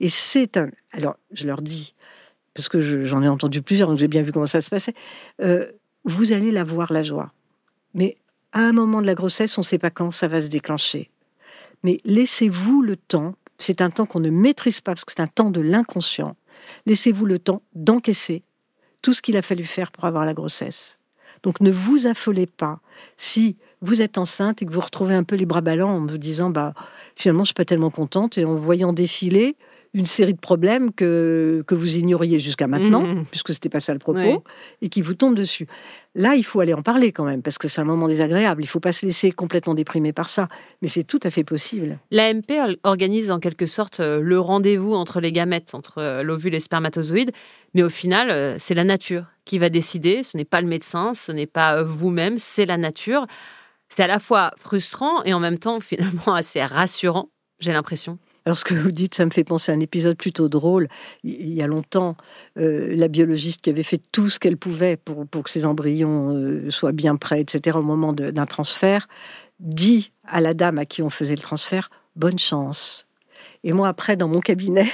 [0.00, 0.70] Et c'est un.
[0.90, 1.94] Alors, je leur dis,
[2.52, 4.94] parce que je- j'en ai entendu plusieurs, donc j'ai bien vu comment ça se passait,
[5.40, 5.70] euh,
[6.02, 7.32] vous allez la voir, la joie.
[7.94, 8.16] Mais
[8.52, 11.10] à un moment de la grossesse, on ne sait pas quand ça va se déclencher.
[11.82, 15.26] Mais laissez-vous le temps, c'est un temps qu'on ne maîtrise pas, parce que c'est un
[15.26, 16.36] temps de l'inconscient.
[16.86, 18.42] Laissez-vous le temps d'encaisser
[19.02, 20.98] tout ce qu'il a fallu faire pour avoir la grossesse.
[21.42, 22.80] Donc ne vous affolez pas
[23.16, 26.18] si vous êtes enceinte et que vous retrouvez un peu les bras ballants en vous
[26.18, 26.74] disant bah
[27.14, 29.56] finalement je suis pas tellement contente et en voyant défiler
[29.94, 33.24] une série de problèmes que, que vous ignoriez jusqu'à maintenant, Mhm.
[33.30, 34.38] puisque c'était pas ça le propos, Ouais.
[34.82, 35.66] et qui vous tombent dessus.
[36.14, 38.62] Là, il faut aller en parler quand même, parce que c'est un moment désagréable.
[38.62, 40.48] Il faut pas se laisser complètement déprimer par ça,
[40.82, 41.98] mais c'est tout à fait possible.
[42.10, 46.54] L'AMP or- organise en quelque sorte euh, le rendez-vous entre les gamètes, entre euh, l'ovule
[46.54, 47.32] et le spermatozoïde,
[47.74, 51.14] mais au final, euh, c'est la nature qui va décider, ce n'est pas le médecin,
[51.14, 53.26] ce n'est pas vous-même, c'est la nature.
[53.88, 55.80] C'est à la fois frustrant et en même temps
[56.20, 58.18] finalement assez rassurant, j'ai l'impression.
[58.48, 60.88] Alors ce que vous dites, ça me fait penser à un épisode plutôt drôle.
[61.22, 62.16] Il y a longtemps,
[62.56, 66.34] euh, la biologiste qui avait fait tout ce qu'elle pouvait pour, pour que ses embryons
[66.34, 69.06] euh, soient bien prêts, etc., au moment d'un transfert,
[69.60, 73.06] dit à la dame à qui on faisait le transfert, bonne chance.
[73.64, 74.90] Et moi, après, dans mon cabinet,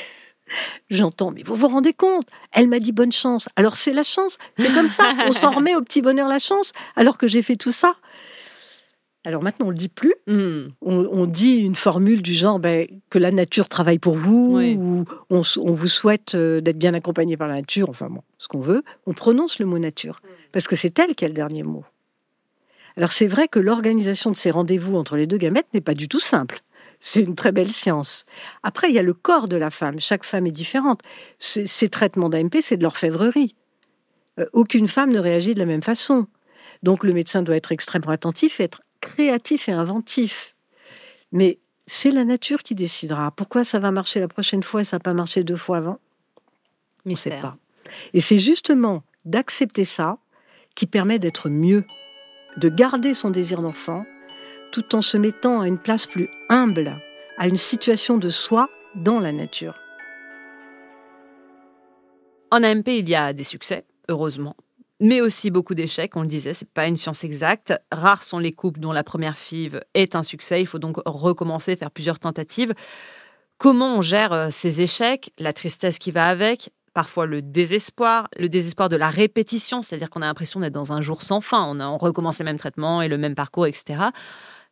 [0.90, 2.26] J'entends, mais vous vous rendez compte?
[2.52, 3.48] Elle m'a dit bonne chance.
[3.56, 5.12] Alors c'est la chance, c'est comme ça.
[5.26, 7.94] On s'en remet au petit bonheur la chance, alors que j'ai fait tout ça.
[9.26, 10.14] Alors maintenant, on le dit plus.
[10.26, 10.68] Hmm.
[10.82, 15.42] On, dit une formule du genre ben, que la nature travaille pour vous, ou on,
[15.72, 18.82] vous souhaite euh, d'être bien accompagné par la nature, enfin bon, ce qu'on veut.
[19.06, 20.20] On prononce le mot nature,
[20.52, 21.84] parce que c'est elle qui a le dernier mot.
[22.96, 26.06] Alors c'est vrai que l'organisation de ces rendez-vous entre les deux gamètes n'est pas du
[26.06, 26.60] tout simple.
[27.00, 28.24] C'est une très belle science.
[28.62, 30.00] Après, il y a le corps de la femme.
[30.00, 31.00] Chaque femme est différente.
[31.38, 33.54] Ces traitements d'AMP, c'est de l'orfèvrerie.
[34.38, 36.26] Euh, aucune femme ne réagit de la même façon.
[36.82, 40.54] Donc le médecin doit être extrêmement attentif, être créatif et inventif.
[41.32, 43.30] Mais c'est la nature qui décidera.
[43.32, 45.98] Pourquoi ça va marcher la prochaine fois et ça n'a pas marché deux fois avant?
[47.04, 47.56] On ne sait pas.
[48.14, 50.18] Et c'est justement d'accepter ça
[50.74, 51.84] qui permet d'être mieux,
[52.56, 54.04] de garder son désir d'enfant
[54.72, 57.00] tout en se mettant à une place plus humble,
[57.38, 59.74] à une situation de soi dans la nature.
[62.50, 64.56] En AMP, il y a des succès, heureusement,
[65.00, 67.74] mais aussi beaucoup d'échecs, on le disait, c'est pas une science exacte.
[67.90, 71.76] Rares sont les couples dont la première FIV est un succès, il faut donc recommencer,
[71.76, 72.74] faire plusieurs tentatives.
[73.58, 78.48] Comment on gère euh, ces échecs, la tristesse qui va avec, parfois le désespoir, le
[78.48, 81.80] désespoir de la répétition, c'est-à-dire qu'on a l'impression d'être dans un jour sans fin, on
[81.80, 84.06] a on recommence les mêmes traitements et le même parcours, etc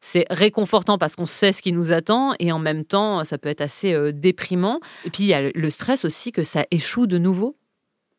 [0.03, 3.49] c'est réconfortant parce qu'on sait ce qui nous attend et en même temps, ça peut
[3.49, 4.81] être assez euh, déprimant.
[5.05, 7.57] Et puis, il y a le stress aussi que ça échoue de nouveau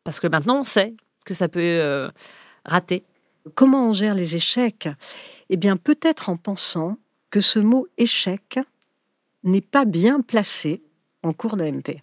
[0.02, 0.94] parce que maintenant, on sait
[1.24, 2.08] que ça peut euh,
[2.64, 3.04] rater.
[3.54, 4.88] Comment on gère les échecs?
[5.50, 6.96] Eh bien, peut-être en pensant
[7.30, 8.58] que ce mot échec
[9.42, 10.82] n'est pas bien placé
[11.22, 12.02] en cours d'AMP.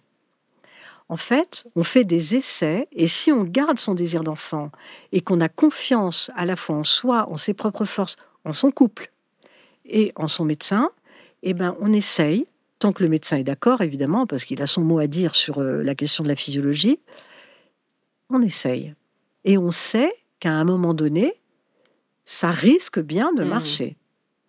[1.08, 4.70] En fait, on fait des essais et si on garde son désir d'enfant
[5.10, 8.70] et qu'on a confiance à la fois en soi, en ses propres forces, en son
[8.70, 9.12] couple,
[9.84, 10.90] et en son médecin,
[11.42, 12.46] eh ben, on essaye,
[12.78, 15.58] tant que le médecin est d'accord, évidemment, parce qu'il a son mot à dire sur
[15.58, 16.98] euh, la question de la physiologie,
[18.30, 18.94] on essaye.
[19.44, 21.34] Et on sait qu'à un moment donné,
[22.24, 23.48] ça risque bien de mmh.
[23.48, 23.96] marcher.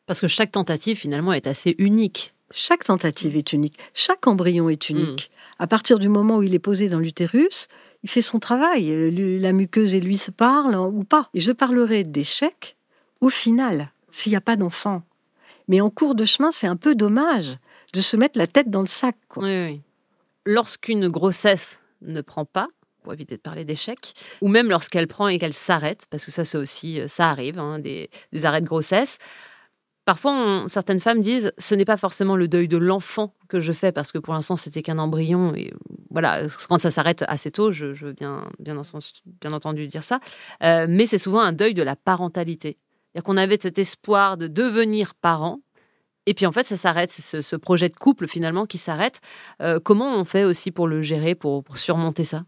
[0.05, 2.33] Parce que chaque tentative, finalement, est assez unique.
[2.51, 3.79] Chaque tentative est unique.
[3.93, 5.31] Chaque embryon est unique.
[5.31, 5.63] Mmh.
[5.63, 7.67] À partir du moment où il est posé dans l'utérus,
[8.03, 9.11] il fait son travail.
[9.39, 11.29] La muqueuse et lui se parlent ou pas.
[11.33, 12.75] Et je parlerai d'échec
[13.21, 15.03] au final, s'il n'y a pas d'enfant.
[15.67, 17.57] Mais en cours de chemin, c'est un peu dommage
[17.93, 19.15] de se mettre la tête dans le sac.
[20.45, 22.67] Lorsqu'une grossesse ne prend pas,
[23.03, 26.43] pour éviter de parler d'échec, ou même lorsqu'elle prend et qu'elle s'arrête, parce que ça,
[26.43, 28.09] c'est aussi, euh, ça arrive, hein, des,
[28.43, 29.19] arrêts de grossesse.
[30.05, 33.93] Parfois, certaines femmes disent ce n'est pas forcément le deuil de l'enfant que je fais
[33.93, 35.73] parce que pour l'instant c'était qu'un embryon et
[36.09, 38.77] voilà quand ça s'arrête assez tôt, je, veux bien bien,
[39.53, 40.19] entendu dire ça,
[40.61, 42.77] euh, mais c'est souvent un deuil de la parentalité.
[43.13, 45.61] C'est-à-dire qu'on avait cet espoir de devenir parent.
[46.25, 49.21] Et puis en fait, ça s'arrête, c'est ce, projet de couple finalement qui s'arrête.
[49.61, 52.43] Euh, comment on fait aussi pour le gérer, pour, surmonter ça?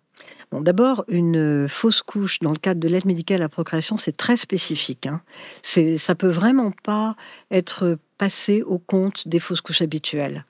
[0.51, 4.15] Bon, D'abord, une fausse couche dans le cadre de l'aide médicale à la procréation, c'est
[4.15, 5.07] très spécifique.
[5.07, 5.21] Hein.
[5.61, 7.15] C'est, ça peut vraiment pas
[7.51, 10.45] être passé au compte des fausses couches habituelles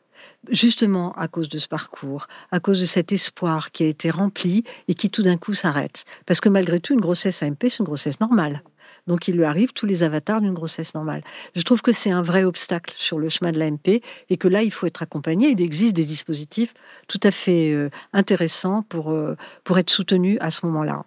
[0.52, 4.64] justement à cause de ce parcours, à cause de cet espoir qui a été rempli
[4.88, 6.06] et qui tout d'un coup s'arrête.
[6.26, 8.62] Parce que malgré tout, une grossesse AMP, c'est une grossesse normale.
[9.08, 11.24] Donc il lui arrive tous les avatars d'une grossesse normale.
[11.56, 14.64] Je trouve que c'est un vrai obstacle sur le chemin de l'AMP et que là,
[14.64, 15.50] il faut être accompagné.
[15.50, 16.74] Il existe des dispositifs
[17.08, 21.06] tout à fait euh, intéressants pour, euh, pour être soutenu à ce moment-là.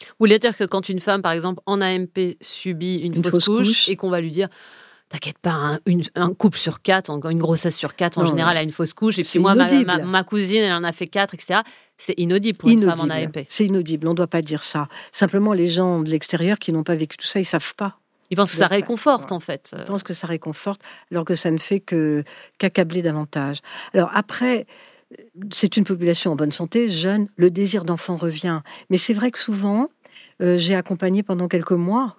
[0.00, 3.88] Vous voulez dire que quand une femme, par exemple, en AMP subit une, fausse, couche
[3.88, 4.48] et qu'on va lui dire
[5.10, 5.78] T'inquiète pas, un,
[6.16, 9.18] un, couple sur quatre, une grossesse sur quatre, en général, a une fausse couche.
[9.18, 11.60] Et puis moi, ma, cousine, elle en a fait quatre, etc.
[11.98, 13.46] C'est inaudible pour une femme en AMP.
[13.48, 14.88] C'est inaudible, on ne doit pas dire ça.
[15.12, 17.98] Simplement, les gens de l'extérieur qui n'ont pas vécu tout ça, ils savent pas.
[18.30, 19.74] Ils pensent que ça réconforte, en fait.
[19.78, 20.80] Ils pensent que ça réconforte,
[21.10, 22.24] alors que ça ne fait que
[22.58, 23.58] qu'accabler davantage.
[23.92, 24.66] Alors après,
[25.52, 28.60] c'est une population en bonne santé, jeune, le désir d'enfant revient.
[28.90, 29.88] Mais c'est vrai que souvent,
[30.42, 32.16] euh, j'ai accompagné pendant quelques mois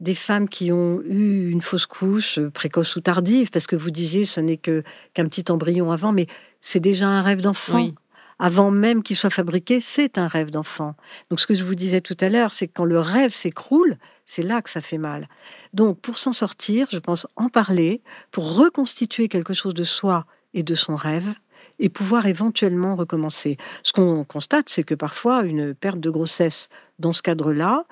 [0.00, 3.90] des femmes qui ont eu une fausse couche, euh, précoce ou tardive, parce que vous
[3.90, 6.26] disiez ce n'est que qu'un petit embryon avant, mais
[6.60, 7.90] c'est déjà un rêve d'enfant.
[8.38, 10.94] Avant même qu'il soit fabriqué, c'est un rêve d'enfant.
[11.30, 13.96] Donc ce que je vous disais tout à l'heure, c'est que quand le rêve s'écroule,
[14.24, 15.28] c'est là que ça fait mal.
[15.74, 20.24] Donc pour s'en sortir, je pense en parler, pour reconstituer quelque chose de soi
[20.54, 21.34] et de son rêve,
[21.80, 23.56] et pouvoir éventuellement recommencer.
[23.82, 26.68] Ce qu'on constate, c'est que parfois une perte de grossesse
[26.98, 27.86] dans ce cadre-là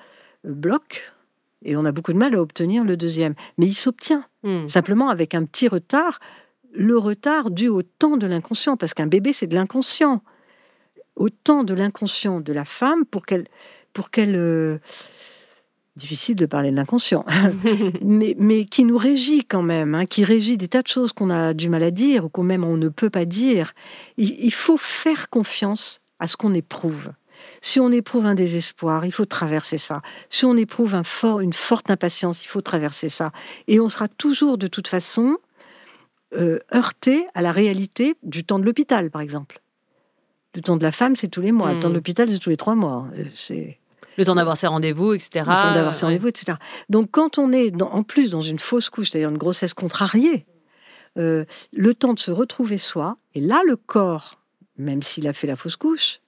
[0.45, 1.13] euh, bloque
[1.63, 3.33] et on a beaucoup de mal à obtenir le deuxième.
[3.57, 4.67] Mais il s'obtient, hmm.
[4.67, 6.19] simplement avec un petit retard.
[6.73, 10.21] le retard dû au temps de l'inconscient, parce qu'un bébé, c'est de l'inconscient.
[11.17, 13.47] Au temps de l'inconscient de la femme pour qu'elle...
[13.93, 14.77] Pour qu'elle euh,
[15.95, 17.25] difficile de parler de l'inconscient,
[18.03, 21.31] mais, mais qui nous régit quand même, hein, qui régit des tas de choses qu'on
[21.31, 23.73] a du mal à dire ou qu'on même on ne peut pas dire.
[24.17, 27.11] il faut faire confiance à ce qu'on éprouve.
[27.61, 30.01] Si on éprouve un désespoir, il faut traverser ça.
[30.29, 33.31] Si on éprouve un fort, une forte impatience, il faut traverser ça.
[33.67, 35.37] Et on sera toujours de toute façon
[36.35, 39.61] euh, heurté à la réalité du temps de l'hôpital, par exemple.
[40.57, 41.71] Le temps de la femme, c'est tous les mois.
[41.71, 41.97] Le temps de hmm.
[41.97, 43.05] l'hôpital, c'est tous les trois mois.
[43.15, 43.77] Euh, c'est
[44.17, 45.29] le temps d'avoir ses rendez-vous, etc.
[45.35, 46.57] Le temps d'avoir ses rendez-vous, etc.
[46.89, 50.47] Donc, quand on est en plus dans une fausse couche, c'est-à-dire une grossesse contrariée,
[51.19, 54.39] euh, le temps de se retrouver soi, et là, le corps,
[54.79, 56.21] même s'il a fait la fausse couche,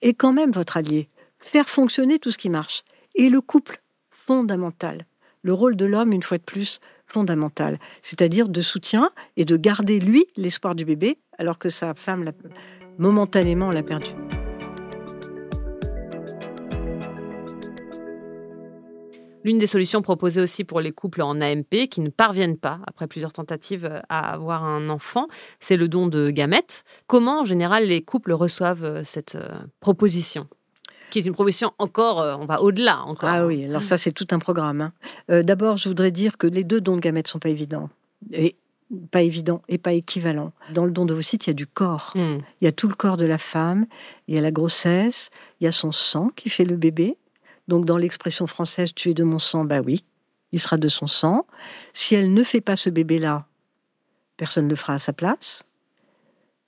[0.00, 1.08] est quand même votre allié.
[1.40, 2.84] Faire fonctionner tout ce qui marche.
[3.16, 5.06] Et le couple, fondamental.
[5.42, 7.80] Le rôle de l'homme, une fois de plus, fondamental.
[8.00, 12.30] C'est-à-dire de soutien et de garder, lui, l'espoir du bébé, alors que sa femme,
[12.98, 14.10] momentanément, l'a perdu.
[19.46, 23.06] L'une des solutions proposées aussi pour les couples en AMP qui ne parviennent pas, après
[23.06, 25.28] plusieurs tentatives, à avoir un enfant,
[25.60, 26.82] c'est le don de gamètes.
[27.06, 30.48] Comment, en général, les couples reçoivent euh, cette euh, proposition?
[31.10, 33.28] Qui est une proposition encore, euh, on va au-delà encore.
[33.28, 34.80] Ah oui, alors ça c'est tout un programme.
[35.28, 35.42] Hein.
[35.44, 37.88] D'abord, je voudrais dire que les deux dons de gamètes sont pas évidents.
[38.32, 38.56] Et
[39.10, 40.52] pas évident et pas équivalent.
[40.72, 42.12] Dans le don de d'ovocytes, il y a du corps.
[42.14, 42.38] Hmm.
[42.60, 43.86] Il y a tout le corps de la femme,
[44.28, 45.30] il y a la grossesse,
[45.60, 47.16] il y a son sang qui fait le bébé,
[47.68, 50.04] donc dans l'expression française tu es de mon sang, bah oui,
[50.52, 51.46] il sera de son sang.
[51.92, 53.46] Si elle ne fait pas ce bébé-là,
[54.36, 55.64] personne ne le fera à sa place.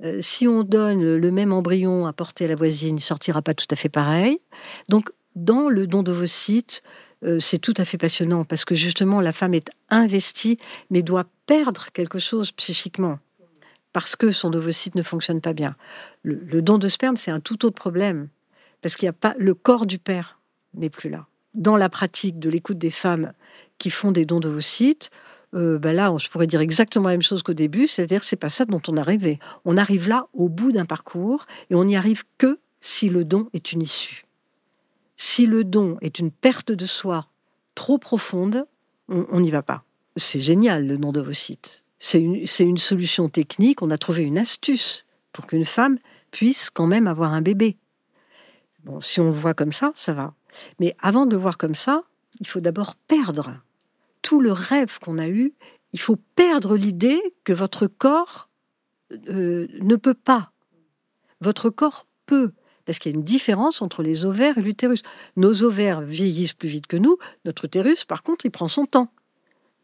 [0.04, 3.54] Euh, si on donne le même embryon à porter à la voisine, il sortira pas
[3.54, 4.40] tout à fait pareil.
[4.88, 6.82] Donc dans le don d'ovocytes,
[7.24, 10.58] euh, c'est tout à fait passionnant parce que justement la femme est investie
[10.90, 13.18] mais doit perdre quelque chose psychiquement
[13.92, 15.74] parce que son ovocyte ne fonctionne pas bien.
[16.22, 18.28] Le, don de sperme, c'est un tout autre problème
[18.82, 20.38] parce qu'il n'y a pas le corps du père
[20.74, 21.26] n'est plus là.
[21.54, 23.32] Dans la pratique de l'écoute des femmes
[23.78, 25.10] qui font des dons d'ovocytes,
[25.54, 28.50] euh, ben là, je pourrais dire exactement la même chose qu'au début, c'est-à-dire c'est pas
[28.50, 29.38] ça dont on a rêvé.
[29.64, 33.48] On arrive là au bout d'un parcours et on n'y arrive que si le don
[33.54, 34.27] est une issue.
[35.18, 37.26] Si le don est une perte de soi
[37.74, 38.66] trop profonde,
[39.08, 39.84] on n'y va pas.
[40.16, 41.84] C'est génial le don d'ovocytes.
[41.98, 45.98] C'est une, une solution technique, on a trouvé une astuce pour qu'une femme
[46.30, 47.76] puisse quand même avoir un bébé.
[48.84, 50.34] Bon, si on le voit comme ça, ça va.
[50.78, 52.04] Mais avant de le voir comme ça,
[52.40, 53.54] il faut d'abord perdre
[54.22, 55.52] tout le rêve qu'on a eu.
[55.92, 58.48] Il faut perdre l'idée que votre corps
[59.28, 60.52] euh, ne peut pas.
[61.40, 62.52] Votre corps peut.
[62.88, 65.02] Parce qu'il y a une différence entre les ovaires et l'utérus.
[65.36, 67.18] Nos ovaires vieillissent plus vite que nous.
[67.44, 69.12] Notre utérus, par contre, il prend son temps.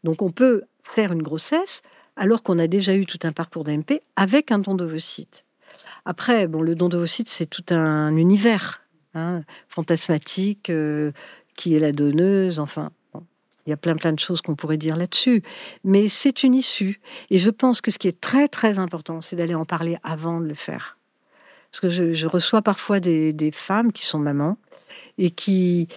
[0.05, 1.83] Donc on peut faire une grossesse
[2.17, 5.45] alors qu'on a déjà eu tout un parcours d'AMP avec un don d'ovocyte.
[6.07, 8.81] Après, bon, le don d'ovocyte, c'est tout un univers.
[9.13, 11.13] Hein, fantasmatique, euh,
[11.57, 12.91] qui est la donneuse, enfin.
[13.67, 15.43] il y a plein plein de choses qu'on pourrait dire là-dessus,
[15.85, 17.03] mais c'est une issue.
[17.29, 20.41] Et je pense que ce qui est très très important, c'est d'aller en parler avant
[20.41, 20.97] de le faire.
[21.75, 24.57] Parce que je, reçois parfois des, femmes qui sont mamans
[25.19, 25.89] et qui,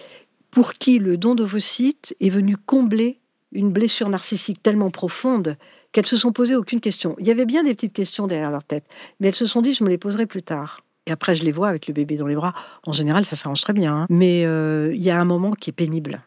[0.50, 3.20] pour qui le don d'ovocytes est venu combler
[3.52, 5.56] une blessure narcissique tellement profonde
[5.92, 7.14] qu'elles se sont posées aucune question.
[7.20, 8.82] Il y avait bien des petites questions derrière leur tête,
[9.20, 10.82] mais elles se sont dit je me les poserai plus tard.
[11.06, 12.54] Et après, je les vois avec le bébé dans les bras.
[12.84, 13.94] En général, ça s'arrange très bien.
[13.94, 14.06] Hein.
[14.10, 16.22] Mais euh, il y a un moment qui est pénible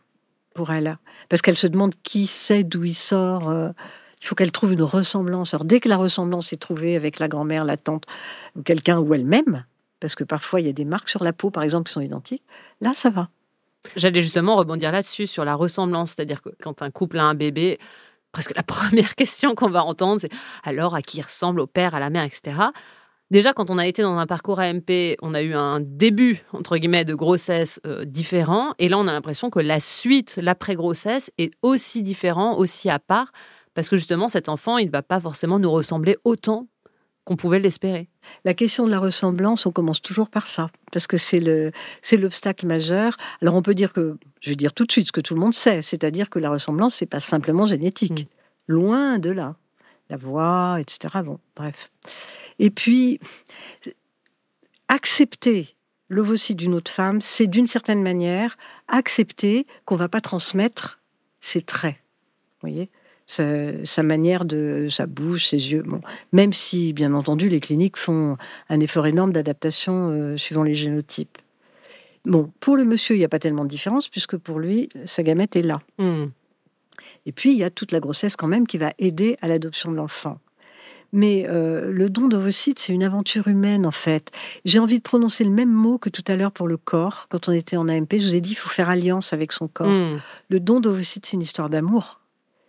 [0.56, 0.98] pour elle.
[1.28, 3.50] Parce qu'elle se demande qui sait d'où il sort.
[3.50, 3.72] Euh.
[4.22, 5.54] Il faut qu'elle trouve une ressemblance.
[5.54, 8.06] Alors, dès que la ressemblance est trouvée avec la grand-mère, la tante,
[8.56, 9.66] ou quelqu'un ou elle-même,
[10.00, 12.02] parce que parfois il y a des marques sur la peau, par exemple, qui sont
[12.02, 12.44] identiques,
[12.82, 13.30] là, ça va.
[13.96, 16.12] J'allais justement rebondir là-dessus, sur la ressemblance.
[16.12, 17.80] C'est-à-dire que quand un couple a un bébé,
[18.32, 20.32] presque la première question qu'on va entendre, c'est
[20.64, 22.54] alors à qui il ressemble, au père, à la mère, etc.
[23.32, 26.78] Déjà, quand on a été dans un parcours AMP, on a eu un début, entre
[26.78, 28.74] guillemets, de grossesse euh, différent.
[28.78, 33.32] Et là, on a l'impression que la suite, l'après-grossesse, est aussi différent, aussi à part,
[33.74, 36.68] parce que justement, cet enfant, il ne va pas forcément nous ressembler autant
[37.24, 38.10] qu'on pouvait l'espérer.
[38.46, 42.18] La question de la ressemblance, on commence toujours par ça, parce que c'est le c'est
[42.18, 43.16] l'obstacle majeur.
[43.42, 45.40] Alors on peut dire que, je vais dire tout de suite ce que tout le
[45.40, 48.74] monde sait, c'est-à-dire que la ressemblance, c'est pas simplement génétique, mm.
[48.74, 49.56] loin de là
[50.12, 51.20] la voix, etc.
[51.24, 51.90] Bon, bref.
[52.60, 53.20] Et puis,
[54.90, 55.76] accepter
[56.10, 58.58] l'ovocyte d'une autre femme, c'est d'une certaine manière
[58.90, 61.00] accepter qu'on va pas transmettre
[61.40, 61.96] ses traits.
[61.96, 62.90] Vous voyez?
[63.32, 65.84] Sa, manière de sa bouche, ses yeux.
[65.86, 66.02] Bon,
[66.32, 68.38] même si, bien entendu, les cliniques font
[68.70, 71.38] un effort énorme d'adaptation euh, suivant les génotypes.
[72.26, 75.24] Bon, pour le monsieur, il n'y a pas tellement de différence puisque pour lui, sa
[75.24, 75.82] gamète est là.
[75.98, 76.26] Hmm.
[77.26, 79.92] Et puis, il y a toute la grossesse quand même qui va aider à l'adoption
[79.92, 80.40] de l'enfant.
[81.14, 84.32] Mais euh, le don d'ovocytes, c'est une aventure humaine en fait.
[84.64, 87.28] J'ai envie de prononcer le même mot que tout à l'heure pour le corps.
[87.30, 89.68] Quand on était en AMP, je vous ai dit, il faut faire alliance avec son
[89.68, 89.90] corps.
[89.90, 90.20] Hmm.
[90.50, 92.21] Le don d'ovocytes, c'est une histoire d'amour.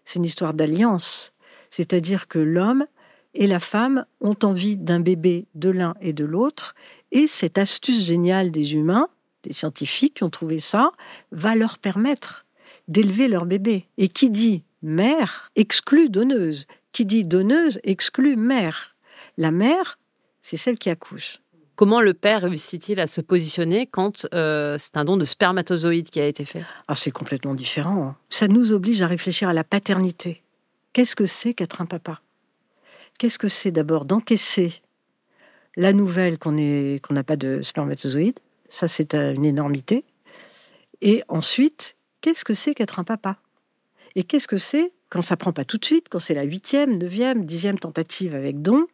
[0.04, 1.32] C'est une histoire d'alliance.
[1.70, 2.86] C'est-à-dire que l'homme
[3.34, 6.74] et la femme ont envie d'un bébé de l'un et de l'autre.
[7.12, 9.08] Et cette astuce géniale des humains,
[9.42, 10.92] des scientifiques qui ont trouvé ça,
[11.30, 12.46] va leur permettre
[12.88, 13.88] d'élever leur bébé.
[13.96, 16.66] Et qui dit mère exclut donneuse.
[16.92, 18.96] Qui dit donneuse exclut mère.
[19.38, 19.98] La mère,
[20.42, 21.41] c'est celle qui accouche.
[21.74, 26.20] Comment le père réussit-il à se positionner quand euh, c'est un don de spermatozoïde qui
[26.20, 26.62] a été fait?
[26.86, 28.02] Ah, c'est complètement différent.
[28.08, 28.16] hein.
[28.28, 30.42] Ça nous oblige à réfléchir à la paternité.
[30.92, 32.20] Qu'est-ce que c'est qu'être un papa?
[33.18, 34.82] Qu'est-ce que c'est d'abord d'encaisser
[35.76, 40.04] la nouvelle qu'on n'a pas de spermatozoïde Ça, c'est une énormité.
[41.00, 43.38] Et ensuite, qu'est-ce que c'est qu'être un papa?
[44.14, 46.98] Et qu'est-ce que c'est quand ça prend pas tout de suite, quand c'est la huitième,
[46.98, 48.86] neuvième, dixième tentative avec don,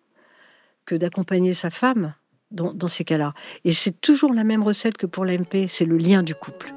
[0.84, 2.14] que d'accompagner sa femme
[2.50, 3.34] dans, dans ces cas-là
[3.64, 6.72] Et c'est toujours la même recette que pour l'AMP, c'est le lien du couple.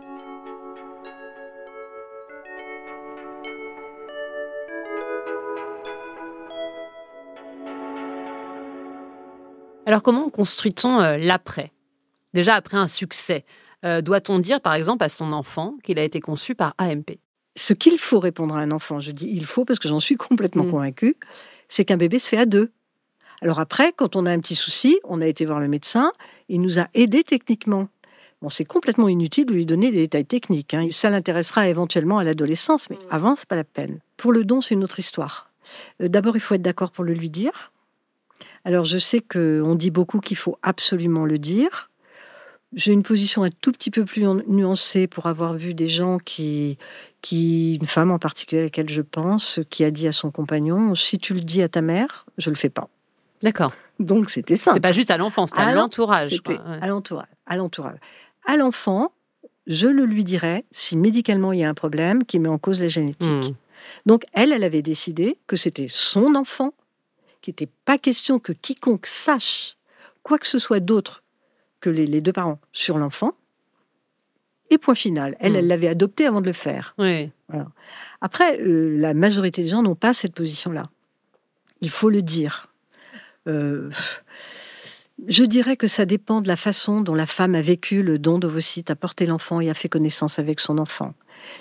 [9.86, 11.72] Alors comment construit-on euh, l'après?
[12.34, 13.46] Déjà après un succès,
[13.84, 17.20] euh, doit-on dire par exemple à son enfant qu'il a été conçu par AMP
[17.56, 20.16] ce qu'il faut répondre à un enfant, je dis il faut parce que j'en suis
[20.16, 20.72] complètement Mm.
[20.72, 21.18] convaincue,
[21.68, 22.72] c'est qu'un bébé se fait à deux.
[23.42, 26.12] Alors après, quand on a un petit souci, on a été voir le médecin,
[26.50, 27.88] il nous a aidés techniquement.
[28.42, 30.74] Bon, c'est complètement inutile de lui donner des détails techniques.
[30.74, 30.88] hein.
[30.92, 34.00] Ça l'intéressera éventuellement à l'adolescence, mais avant, c'est pas la peine.
[34.18, 35.52] Pour le don, c'est une autre histoire.
[36.02, 37.72] Euh, D'abord, il faut être d'accord pour le lui dire.
[38.66, 41.90] Alors, je sais qu'on dit beaucoup qu'il faut absolument le dire.
[42.74, 46.18] J'ai une position un tout petit peu plus nu- nuancée pour avoir vu des gens
[46.20, 46.78] qui,
[47.22, 50.96] qui, une femme en particulier à laquelle je pense, qui a dit à son compagnon
[50.96, 52.88] Si tu le dis à ta mère, je le fais pas.
[53.44, 53.74] D'accord.
[54.00, 54.82] Donc c'était C'est simple.
[54.82, 56.30] pas juste à l'enfant, c'est à l'entourage.
[56.30, 56.80] C'était ouais.
[56.82, 57.28] à l'entourage.
[57.46, 57.98] À l'entourage.
[58.48, 59.12] À l'enfant,
[59.68, 62.82] je le lui dirais si médicalement il y a un problème qui met en cause
[62.82, 63.30] la génétique.
[63.32, 63.54] Hmm.
[64.06, 66.74] Donc elle, elle avait décidé que c'était son enfant,
[67.42, 69.76] qu'il n'était pas question que quiconque sache
[70.24, 71.24] quoi que ce soit d'autre
[71.80, 73.34] que les, les deux parents sur l'enfant.
[74.70, 75.36] Et point final.
[75.40, 75.56] Elle, Mm.
[75.58, 76.94] elle l'avait adopté avant de le faire.
[76.98, 77.30] Oui.
[78.22, 80.90] Après, euh, la majorité des gens n'ont pas cette position-là.
[81.82, 82.71] Il faut le dire.
[83.48, 83.90] Euh,
[85.28, 88.40] je dirais que ça dépend de la façon dont la femme a vécu le don
[88.40, 91.14] d'ovocytes, a porté l'enfant et a fait connaissance avec son enfant.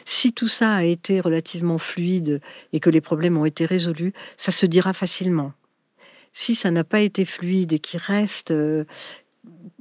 [0.04, 2.40] Si tout ça a été relativement fluide
[2.72, 5.52] et que les problèmes ont été résolus, ça se dira facilement.
[6.32, 8.84] Si ça n'a pas été fluide et qu'il reste euh,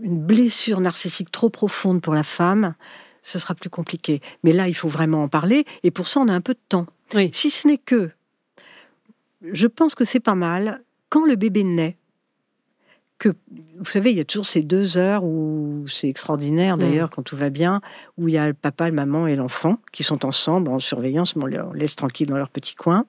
[0.02, 2.76] une blessure narcissique trop profonde pour la femme,
[3.22, 4.22] ce sera plus compliqué.
[4.44, 6.60] Mais là, il faut vraiment en parler et pour ça, on a un peu de
[6.70, 6.88] temps.
[7.14, 7.30] Oui.
[7.34, 8.10] Si ce n'est que,
[9.42, 11.98] je pense que c'est pas mal quand le bébé naît.
[13.18, 13.30] Que,
[13.78, 16.80] vous savez, il y a toujours ces deux heures où c'est extraordinaire Mm.
[16.80, 17.82] d'ailleurs quand tout va bien,
[18.18, 21.36] où il y a le papa, le maman et l'enfant qui sont ensemble en surveillance,
[21.36, 23.06] mais on les laisse tranquilles dans leur petit coin.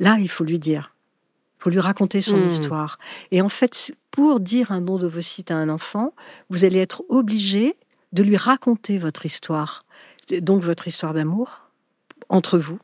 [0.00, 0.94] Là, il faut lui dire,
[1.58, 2.44] il faut lui raconter son Mm.
[2.44, 2.98] histoire.
[3.30, 6.12] Et en fait, pour dire un don d'ovocyte à un enfant,
[6.50, 7.74] vous allez être obligé
[8.12, 9.86] de lui raconter votre histoire.
[10.42, 11.62] Donc votre histoire d'amour
[12.28, 12.78] entre vous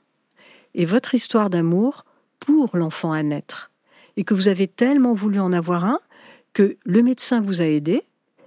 [0.75, 2.05] et votre histoire d'amour
[2.39, 3.70] pour l'enfant à naître.
[4.17, 5.99] Et que vous avez tellement voulu en avoir un
[6.53, 8.03] que le médecin vous a aidé,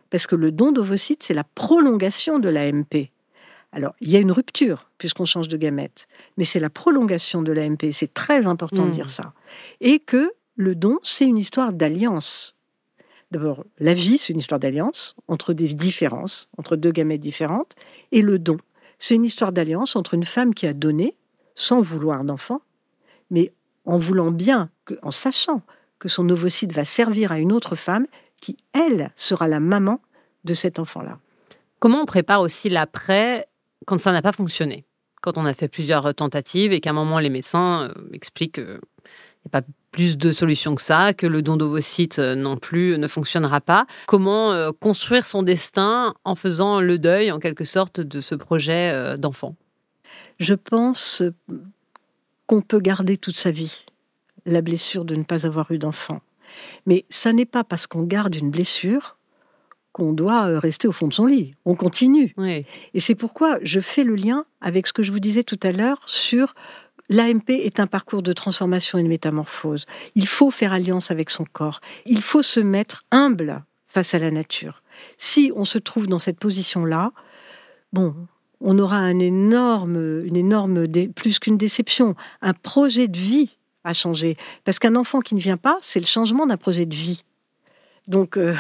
[0.09, 3.09] parce que le don d'ovocyte, c'est la prolongation de l'AMP.
[3.71, 6.07] Alors, il y a une rupture, puisqu'on change de gamète,
[6.37, 7.91] mais c'est la prolongation de l'AMP.
[7.91, 9.33] C'est très important de dire ça.
[9.81, 12.55] Et que le don, c'est une histoire d'alliance.
[13.31, 17.73] D'abord, la vie, c'est une histoire d'alliance entre des différences, entre deux gamètes différentes,
[18.11, 18.57] et le don,
[18.99, 21.15] c'est une histoire d'alliance entre une femme qui a donné,
[21.55, 22.61] sans vouloir d'enfant,
[23.31, 23.51] mais
[23.85, 25.61] en voulant bien, que- en sachant
[25.99, 28.07] que son ovocyte va servir à une autre femme
[28.41, 30.01] qui, elle, sera la maman
[30.43, 31.19] de cet enfant-là.
[31.79, 33.47] Comment on prépare aussi l'après
[33.85, 34.85] quand ça n'a pas fonctionné?
[35.21, 38.65] Quand on a fait plusieurs tentatives et qu'à un moment les médecins euh, expliquent qu'il
[38.65, 39.61] n'y a pas
[39.91, 43.85] plus de solutions que ça, que le don d'ovocytes euh, non plus ne fonctionnera pas.
[44.07, 49.17] Comment euh, construire son destin en faisant le deuil en quelque sorte de ce projet
[49.17, 49.55] d'enfant?
[50.39, 51.23] Je pense
[52.47, 53.85] qu'on peut garder toute sa vie
[54.45, 56.21] la blessure de ne pas avoir eu d'enfant.
[56.85, 59.17] Mais ça n'est pas parce qu'on garde une blessure
[59.91, 61.55] qu'on doit euh, rester au fond de son lit.
[61.65, 62.33] On continue.
[62.37, 62.65] Oui.
[62.93, 65.71] Et c'est pourquoi je fais le lien avec ce que je vous disais tout à
[65.71, 66.55] l'heure sur
[67.09, 69.85] l'AMP est un parcours de transformation et de métamorphose.
[70.15, 71.79] Il faut faire alliance avec son corps.
[72.05, 74.81] Il faut se mettre humble face à la nature.
[75.17, 77.11] Si on se trouve dans cette position-là,
[77.91, 78.15] bon,
[78.63, 84.37] on aura un énorme, une énorme, plus qu'une déception, un projet de vie à changer.
[84.63, 87.23] Parce qu'un enfant qui ne vient pas, c'est le changement d'un projet de vie.
[88.07, 88.55] Donc, euh,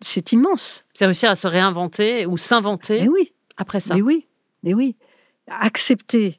[0.00, 0.84] c'est immense.
[0.94, 3.32] C'est réussir à se réinventer ou s'inventer oui.
[3.56, 3.94] après ça.
[3.94, 4.26] Mais oui,
[4.62, 4.96] mais oui.
[5.50, 6.38] Accepter.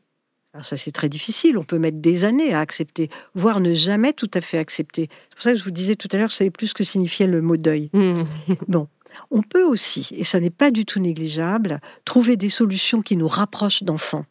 [0.53, 1.57] Alors ça, c'est très difficile.
[1.57, 5.09] On peut mettre des années à accepter, voire ne jamais tout à fait accepter.
[5.29, 6.83] C'est pour ça que je vous disais tout à l'heure, je savais plus ce que
[6.83, 7.89] signifiait le mot deuil.
[7.93, 8.23] Mmh.
[8.67, 8.87] bon.
[9.31, 13.27] On peut aussi, et ça n'est pas du tout négligeable, trouver des solutions qui nous
[13.27, 14.25] rapprochent d'enfants,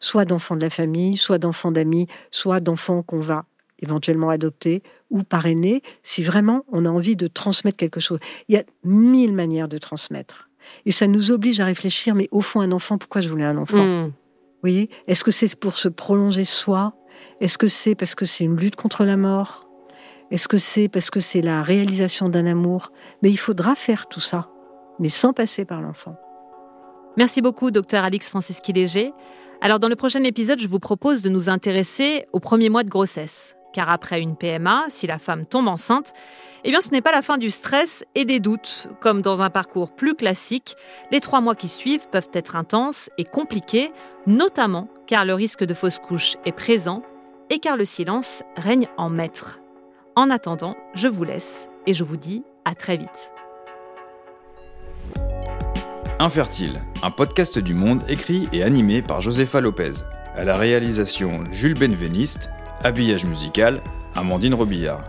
[0.00, 3.44] soit d'enfants de la famille, soit d'enfants d'amis, soit d'enfants qu'on va
[3.82, 8.18] éventuellement adopter ou parrainer, si vraiment on a envie de transmettre quelque chose.
[8.48, 10.50] Il y a mille manières de transmettre.
[10.84, 13.56] Et ça nous oblige à réfléchir, mais au fond, un enfant, pourquoi je voulais un
[13.56, 13.84] enfant?
[13.84, 14.06] Mmh.
[14.06, 14.12] Vous
[14.62, 14.90] voyez?
[15.06, 16.94] Est-ce que c'est pour se prolonger soi?
[17.40, 19.66] Est-ce que c'est parce que c'est une lutte contre la mort?
[20.30, 22.92] Est-ce que c'est parce que c'est la réalisation d'un amour?
[23.22, 24.48] Mais il faudra faire tout ça,
[25.00, 26.14] mais sans passer par l'enfant.
[27.16, 29.12] Merci beaucoup, docteur Alix Francischi-Léger.
[29.60, 32.88] Alors, dans le prochain épisode, je vous propose de nous intéresser aux premiers mois de
[32.88, 33.56] grossesse.
[33.72, 36.12] Car après une PMA, si la femme tombe enceinte,
[36.64, 38.88] eh bien ce n'est pas la fin du stress et des doutes.
[39.00, 40.76] Comme dans un parcours plus classique,
[41.10, 43.92] les trois mois qui suivent peuvent être intenses et compliqués,
[44.26, 47.02] notamment car le risque de fausse couche est présent
[47.48, 49.60] et car le silence règne en maître.
[50.16, 53.32] En attendant, je vous laisse et je vous dis à très vite.
[56.18, 59.92] Infertile, un podcast du monde écrit et animé par Josefa Lopez.
[60.36, 62.50] À la réalisation, Jules Benveniste.
[62.82, 63.82] Habillage musical,
[64.14, 65.04] Amandine Robillard.